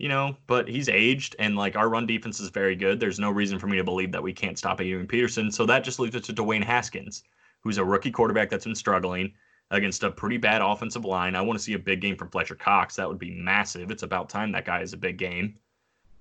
you 0.03 0.09
know, 0.09 0.37
but 0.49 0.69
he's 0.69 0.89
aged 0.89 1.37
and 1.39 1.55
like 1.55 1.77
our 1.77 1.89
run 1.89 2.07
defense 2.07 2.41
is 2.41 2.51
very 2.51 2.75
good. 2.75 2.99
There's 2.99 3.21
no 3.21 3.31
reason 3.31 3.61
for 3.61 3.69
me 3.69 3.77
to 3.77 3.85
believe 3.85 4.11
that 4.11 4.23
we 4.23 4.33
can't 4.33 4.59
stop 4.59 4.81
Adrian 4.81 5.07
Peterson. 5.07 5.49
So 5.53 5.65
that 5.67 5.85
just 5.85 6.01
leaves 6.01 6.17
it 6.17 6.25
to 6.25 6.33
Dwayne 6.33 6.65
Haskins, 6.65 7.23
who's 7.61 7.79
a 7.79 7.85
rookie 7.85 8.11
quarterback 8.11 8.51
that's 8.51 8.65
been 8.65 8.75
struggling 8.75 9.33
against 9.71 10.03
a 10.03 10.11
pretty 10.11 10.39
bad 10.39 10.61
offensive 10.61 11.05
line. 11.05 11.37
I 11.37 11.41
want 11.41 11.57
to 11.57 11.65
see 11.65 11.75
a 11.75 11.79
big 11.79 12.01
game 12.01 12.17
from 12.17 12.31
Fletcher 12.31 12.57
Cox. 12.57 12.97
That 12.97 13.09
would 13.09 13.21
be 13.21 13.31
massive. 13.31 13.93
It's 13.93 14.03
about 14.03 14.29
time 14.29 14.51
that 14.51 14.65
guy 14.65 14.83
is 14.83 14.93
a 14.93 14.97
big 14.97 15.19
game. 15.19 15.55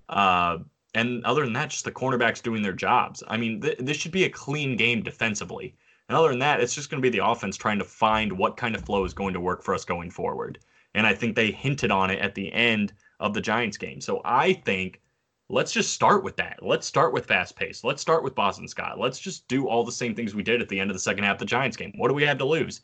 Uh, 0.10 0.60
and 0.94 1.26
other 1.26 1.44
than 1.44 1.54
that, 1.54 1.72
just 1.72 1.84
the 1.84 1.92
cornerbacks 1.92 2.44
doing 2.44 2.62
their 2.62 2.74
jobs. 2.74 3.24
I 3.28 3.38
mean, 3.38 3.62
th- 3.62 3.80
this 3.80 3.98
should 3.98 4.12
be 4.12 4.26
a 4.26 4.30
clean 4.30 4.78
game 4.78 5.02
defensively. 5.02 5.74
And 6.08 6.16
other 6.16 6.30
than 6.30 6.40
that, 6.40 6.62
it's 6.62 6.76
just 6.76 6.92
going 6.92 7.02
to 7.02 7.10
be 7.10 7.18
the 7.18 7.26
offense 7.26 7.58
trying 7.58 7.80
to 7.80 7.86
find 7.86 8.32
what 8.32 8.58
kind 8.58 8.76
of 8.76 8.86
flow 8.86 9.06
is 9.06 9.16
going 9.16 9.34
to 9.34 9.40
work 9.40 9.64
for 9.64 9.74
us 9.74 9.86
going 9.86 10.12
forward. 10.12 10.60
And 10.94 11.08
I 11.08 11.16
think 11.16 11.36
they 11.36 11.50
hinted 11.50 11.90
on 11.90 12.12
it 12.12 12.20
at 12.20 12.36
the 12.36 12.54
end 12.54 12.94
of 13.22 13.34
the 13.34 13.42
Giants 13.42 13.78
game. 13.78 14.02
So 14.02 14.22
I 14.26 14.54
think 14.54 15.00
let's 15.48 15.72
just 15.72 15.94
start 15.94 16.24
with 16.24 16.36
that. 16.38 16.60
Let's 16.62 16.88
start 16.88 17.14
with 17.14 17.26
fast 17.26 17.56
pace. 17.56 17.84
Let's 17.84 18.02
start 18.02 18.24
with 18.24 18.36
Boston 18.36 18.68
Scott. 18.68 19.00
Let's 19.00 19.20
just 19.20 19.48
do 19.48 19.68
all 19.68 19.86
the 19.86 19.92
same 19.92 20.16
things 20.16 20.36
we 20.36 20.44
did 20.44 20.62
at 20.62 20.68
the 20.68 20.80
end 20.80 20.90
of 20.90 20.96
the 20.96 21.00
second 21.00 21.24
half 21.24 21.36
of 21.36 21.40
the 21.40 21.46
Giants 21.46 21.78
game. 21.78 21.94
What 21.98 22.10
do 22.10 22.14
we 22.14 22.24
have 22.24 22.40
to 22.40 22.46
lose? 22.46 22.82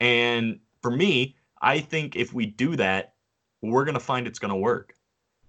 And 0.00 0.60
for 0.80 0.90
me, 0.90 1.36
I 1.60 1.80
think 1.80 2.16
if 2.16 2.32
we 2.32 2.46
do 2.46 2.76
that, 2.76 3.14
we're 3.62 3.84
going 3.84 3.94
to 3.94 4.00
find 4.00 4.26
it's 4.26 4.38
going 4.38 4.52
to 4.52 4.56
work. 4.56 4.94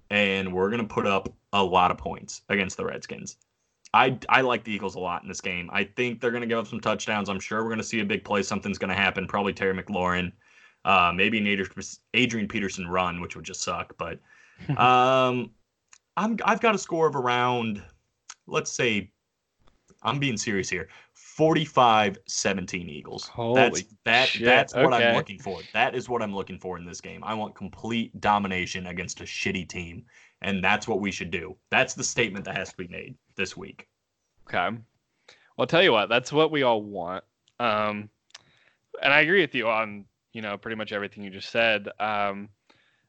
And 0.10 0.54
we're 0.54 0.70
going 0.70 0.82
to 0.82 0.94
put 0.94 1.08
up 1.08 1.34
a 1.54 1.64
lot 1.64 1.92
of 1.92 1.98
points 1.98 2.42
against 2.50 2.78
the 2.78 2.86
Redskins. 2.86 3.38
I, 3.94 4.20
I 4.30 4.42
like 4.42 4.64
the 4.64 4.72
Eagles 4.72 4.96
a 4.96 5.00
lot 5.00 5.24
in 5.24 5.28
this 5.28 5.42
game. 5.42 5.70
I 5.72 5.84
think 5.84 6.20
they're 6.20 6.32
going 6.32 6.42
to 6.42 6.48
give 6.48 6.60
up 6.60 6.68
some 6.68 6.80
touchdowns. 6.80 7.30
I'm 7.30 7.40
sure 7.40 7.64
we're 7.64 7.70
going 7.70 7.78
to 7.78 7.84
see 7.84 8.02
a 8.02 8.06
big 8.06 8.24
play. 8.24 8.44
Something's 8.44 8.78
going 8.78 8.90
to 8.90 8.96
happen. 8.96 9.26
Probably 9.26 9.54
Terry 9.54 9.74
McLaurin, 9.74 10.32
uh, 10.86 11.12
maybe 11.14 11.40
an 11.40 11.48
Adrian- 12.14 12.48
Peterson 12.48 12.88
run, 12.88 13.20
which 13.20 13.36
would 13.36 13.44
just 13.44 13.64
suck. 13.64 13.94
But 13.98 14.20
um, 14.78 15.52
I'm 16.16 16.38
I've 16.46 16.62
got 16.62 16.76
a 16.76 16.78
score 16.78 17.08
of 17.08 17.16
around, 17.16 17.84
let's 18.48 18.72
say, 18.72 19.12
I'm 20.04 20.20
being 20.20 20.38
serious 20.38 20.70
here. 20.70 20.88
45-17 21.38 22.88
Eagles. 22.88 23.28
Holy 23.28 23.56
that's 23.56 23.86
that 24.06 24.28
shit, 24.30 24.46
that's 24.46 24.74
what 24.74 24.94
okay. 24.94 25.10
I'm 25.10 25.16
looking 25.16 25.40
for. 25.40 25.60
That 25.74 25.96
is 25.96 26.08
what 26.08 26.22
I'm 26.22 26.34
looking 26.34 26.60
for 26.60 26.78
in 26.78 26.86
this 26.86 27.02
game. 27.02 27.24
I 27.24 27.34
want 27.34 27.56
complete 27.56 28.22
domination 28.22 28.88
against 28.88 29.20
a 29.22 29.24
shitty 29.24 29.68
team, 29.68 30.06
and 30.42 30.64
that's 30.64 30.88
what 30.88 31.02
we 31.02 31.12
should 31.12 31.32
do. 31.32 31.58
That's 31.72 31.96
the 31.96 32.04
statement 32.04 32.46
that 32.46 32.56
has 32.56 32.70
to 32.70 32.78
be 32.78 32.88
made 32.88 33.16
this 33.36 33.58
week. 33.58 33.88
Okay. 34.48 34.78
Well, 35.58 35.64
I'll 35.64 35.68
tell 35.68 35.84
you 35.84 35.92
what, 35.92 36.08
that's 36.10 36.32
what 36.32 36.52
we 36.52 36.64
all 36.64 36.84
want. 36.84 37.24
Um, 37.60 38.10
and 39.02 39.14
I 39.14 39.22
agree 39.22 39.42
with 39.42 39.56
you 39.56 39.68
on, 39.68 40.06
you 40.36 40.42
know, 40.42 40.58
pretty 40.58 40.76
much 40.76 40.92
everything 40.92 41.24
you 41.24 41.30
just 41.30 41.50
said. 41.50 41.88
Um, 41.98 42.50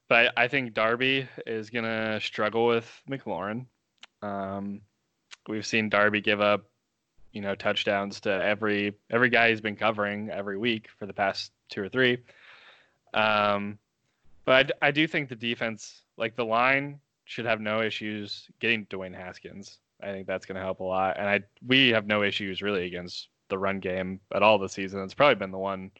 but 0.07 0.33
I, 0.37 0.45
I 0.45 0.49
think 0.49 0.75
Darby 0.75 1.29
is 1.45 1.71
to 1.71 2.21
struggle 2.23 2.69
with 2.69 2.89
McLaurin. 3.11 3.67
Um, 4.23 4.81
we've 5.49 5.67
seen 5.67 5.89
Darby 5.89 6.21
give 6.21 6.41
up, 6.41 6.67
you 7.33 7.41
know, 7.41 7.57
touchdowns 7.57 8.21
to 8.21 8.31
every 8.31 8.95
every 9.11 9.29
guy 9.29 9.51
he's 9.51 9.61
been 9.61 9.75
covering 9.75 10.31
every 10.31 10.57
week 10.57 10.89
for 11.01 11.07
the 11.07 11.13
past 11.13 11.51
two 11.69 11.83
or 11.83 11.89
three. 11.89 12.19
Um, 13.13 13.77
but 14.45 14.71
I 14.81 14.93
do 14.93 15.09
think 15.09 15.29
the 15.29 15.35
defense, 15.35 16.03
like 16.17 16.37
the 16.37 16.45
line, 16.45 17.01
should 17.25 17.47
have 17.47 17.61
no 17.61 17.83
issues 17.83 18.47
getting 18.61 18.87
Dwayne 18.87 19.17
Haskins. 19.17 19.79
I 20.01 20.13
think 20.13 20.29
that's 20.29 20.47
going 20.47 20.55
to 20.57 20.63
help 20.63 20.79
a 20.79 20.85
lot. 20.85 21.17
And 21.19 21.29
I 21.29 21.41
we 21.67 21.89
have 21.89 22.07
no 22.07 22.23
issues 22.23 22.63
really 22.63 22.87
against 22.87 23.27
the 23.49 23.59
run 23.59 23.81
game 23.81 24.21
at 24.33 24.45
all 24.45 24.61
this 24.61 24.75
season. 24.75 25.03
It's 25.03 25.13
probably 25.13 25.35
been 25.35 25.51
the 25.51 25.59
one, 25.59 25.91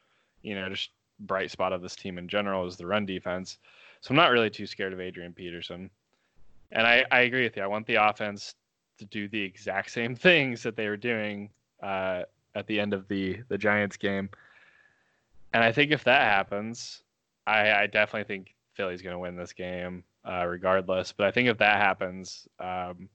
you 0.43 0.55
know, 0.55 0.69
just 0.69 0.91
bright 1.21 1.51
spot 1.51 1.73
of 1.73 1.83
this 1.83 1.97
team 1.97 2.19
in 2.19 2.29
general 2.29 2.67
is 2.67 2.77
the 2.77 2.87
run 2.87 3.07
defense. 3.07 3.59
So 4.01 4.11
I'm 4.11 4.17
not 4.17 4.31
really 4.31 4.51
too 4.51 4.67
scared 4.67 4.93
of 4.93 5.01
Adrian 5.01 5.33
Peterson. 5.33 5.91
And 6.73 6.87
I, 6.87 7.05
I 7.11 7.21
agree 7.21 7.45
with 7.45 7.57
you. 7.57 7.63
I 7.63 7.67
want 7.67 7.87
the 7.87 7.95
offense 7.97 8.55
to 8.99 9.05
do 9.07 9.29
the 9.29 9.41
exact 9.41 9.91
same 9.91 10.15
things 10.17 10.63
that 10.63 10.77
they 10.77 10.89
were 10.89 10.97
doing 10.97 11.51
uh, 11.83 12.23
at 12.55 12.67
the 12.67 12.81
end 12.81 12.95
of 12.95 13.07
the 13.09 13.41
the 13.49 13.59
Giants 13.59 13.97
game. 13.97 14.31
And 15.53 15.63
I 15.65 15.73
think 15.73 15.93
if 15.93 16.05
that 16.05 16.23
happens, 16.23 17.03
I, 17.47 17.73
I 17.73 17.87
definitely 17.87 18.25
think 18.25 18.55
Philly's 18.75 19.01
going 19.03 19.15
to 19.15 19.19
win 19.19 19.37
this 19.37 19.53
game 19.53 20.05
uh, 20.25 20.45
regardless. 20.47 21.13
But 21.13 21.27
I 21.27 21.31
think 21.31 21.49
if 21.49 21.59
that 21.59 21.81
happens, 21.81 22.47
um, 22.59 23.09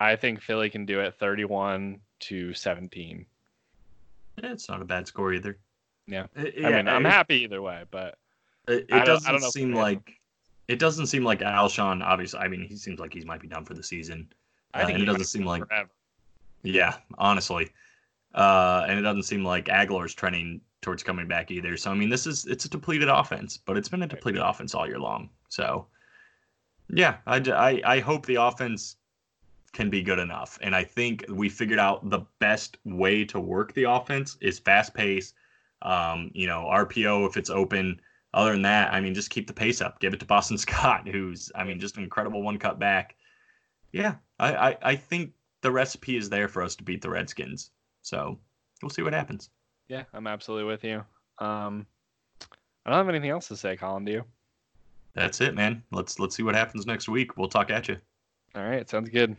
I 0.00 0.16
think 0.16 0.40
Philly 0.40 0.70
can 0.70 0.86
do 0.86 1.00
it 1.00 1.14
31 1.20 2.00
to 2.20 2.54
17. 2.54 3.26
Eh, 4.42 4.46
It's 4.50 4.68
not 4.68 4.82
a 4.82 4.84
bad 4.84 5.06
score 5.06 5.32
either. 5.32 5.58
Yeah. 6.06 6.26
It- 6.36 6.64
I 6.64 6.70
mean, 6.70 6.88
I'm 6.88 7.04
happy 7.04 7.36
either 7.36 7.62
way, 7.62 7.84
but 7.90 8.18
It, 8.68 8.86
it 8.88 9.04
doesn't 9.04 9.40
seem 9.52 9.72
like 9.74 10.18
it 10.68 10.78
doesn't 10.78 11.06
seem 11.06 11.24
like 11.24 11.40
Alshon. 11.40 12.02
Obviously, 12.02 12.38
I 12.40 12.48
mean, 12.48 12.62
he 12.62 12.76
seems 12.76 13.00
like 13.00 13.12
he 13.12 13.24
might 13.24 13.40
be 13.40 13.48
done 13.48 13.64
for 13.64 13.74
the 13.74 13.82
season. 13.82 14.32
I 14.72 14.82
Uh, 14.82 14.86
think 14.86 14.98
it 15.00 15.04
doesn't 15.04 15.24
seem 15.24 15.44
like 15.44 15.66
forever. 15.66 15.90
Yeah, 16.62 16.96
honestly. 17.18 17.70
Uh, 18.34 18.86
and 18.88 18.96
it 18.98 19.02
doesn't 19.02 19.24
seem 19.24 19.44
like 19.44 19.64
Agholor's 19.64 20.14
trending 20.14 20.60
towards 20.82 21.02
coming 21.02 21.26
back 21.26 21.50
either. 21.50 21.76
So 21.76 21.90
I 21.90 21.94
mean, 21.94 22.08
this 22.08 22.26
is 22.26 22.46
it's 22.46 22.64
a 22.64 22.68
depleted 22.68 23.08
offense, 23.08 23.56
but 23.56 23.76
it's 23.76 23.88
been 23.88 24.02
a 24.02 24.06
depleted 24.06 24.40
offense 24.40 24.74
all 24.74 24.86
year 24.86 25.00
long. 25.00 25.30
So 25.48 25.86
yeah, 26.88 27.16
I, 27.26 27.36
I, 27.36 27.82
I 27.96 27.98
hope 28.00 28.26
the 28.26 28.36
offense 28.36 28.96
can 29.72 29.90
be 29.90 30.02
good 30.02 30.18
enough, 30.18 30.58
and 30.62 30.74
I 30.74 30.84
think 30.84 31.24
we 31.28 31.48
figured 31.48 31.78
out 31.78 32.08
the 32.10 32.20
best 32.38 32.76
way 32.84 33.24
to 33.26 33.38
work 33.40 33.72
the 33.74 33.84
offense 33.84 34.36
is 34.40 34.58
fast 34.58 34.94
pace. 34.94 35.34
Um, 35.82 36.30
you 36.34 36.46
know, 36.46 36.68
RPO 36.70 37.28
if 37.28 37.36
it's 37.36 37.50
open. 37.50 38.00
Other 38.32 38.52
than 38.52 38.62
that, 38.62 38.92
I 38.92 39.00
mean, 39.00 39.12
just 39.12 39.30
keep 39.30 39.48
the 39.48 39.52
pace 39.52 39.80
up. 39.80 39.98
Give 39.98 40.14
it 40.14 40.20
to 40.20 40.26
Boston 40.26 40.56
Scott, 40.58 41.08
who's 41.08 41.50
I 41.54 41.64
mean, 41.64 41.80
just 41.80 41.96
an 41.96 42.04
incredible 42.04 42.42
one 42.42 42.58
cut 42.58 42.78
back. 42.78 43.16
Yeah, 43.92 44.14
I, 44.38 44.54
I, 44.54 44.76
I 44.82 44.96
think 44.96 45.32
the 45.62 45.70
recipe 45.70 46.16
is 46.16 46.30
there 46.30 46.48
for 46.48 46.62
us 46.62 46.76
to 46.76 46.84
beat 46.84 47.02
the 47.02 47.10
Redskins. 47.10 47.70
So 48.02 48.38
we'll 48.82 48.90
see 48.90 49.02
what 49.02 49.12
happens. 49.12 49.50
Yeah, 49.88 50.04
I'm 50.14 50.26
absolutely 50.26 50.64
with 50.66 50.84
you. 50.84 51.04
Um, 51.38 51.86
I 52.86 52.90
don't 52.90 52.98
have 52.98 53.08
anything 53.08 53.30
else 53.30 53.48
to 53.48 53.56
say, 53.56 53.76
Colin. 53.76 54.04
Do 54.04 54.12
you? 54.12 54.24
That's 55.14 55.40
it, 55.40 55.54
man. 55.54 55.82
Let's 55.90 56.18
let's 56.20 56.36
see 56.36 56.44
what 56.44 56.54
happens 56.54 56.86
next 56.86 57.08
week. 57.08 57.36
We'll 57.36 57.48
talk 57.48 57.70
at 57.70 57.88
you. 57.88 57.96
All 58.54 58.62
right, 58.62 58.88
sounds 58.88 59.08
good. 59.08 59.36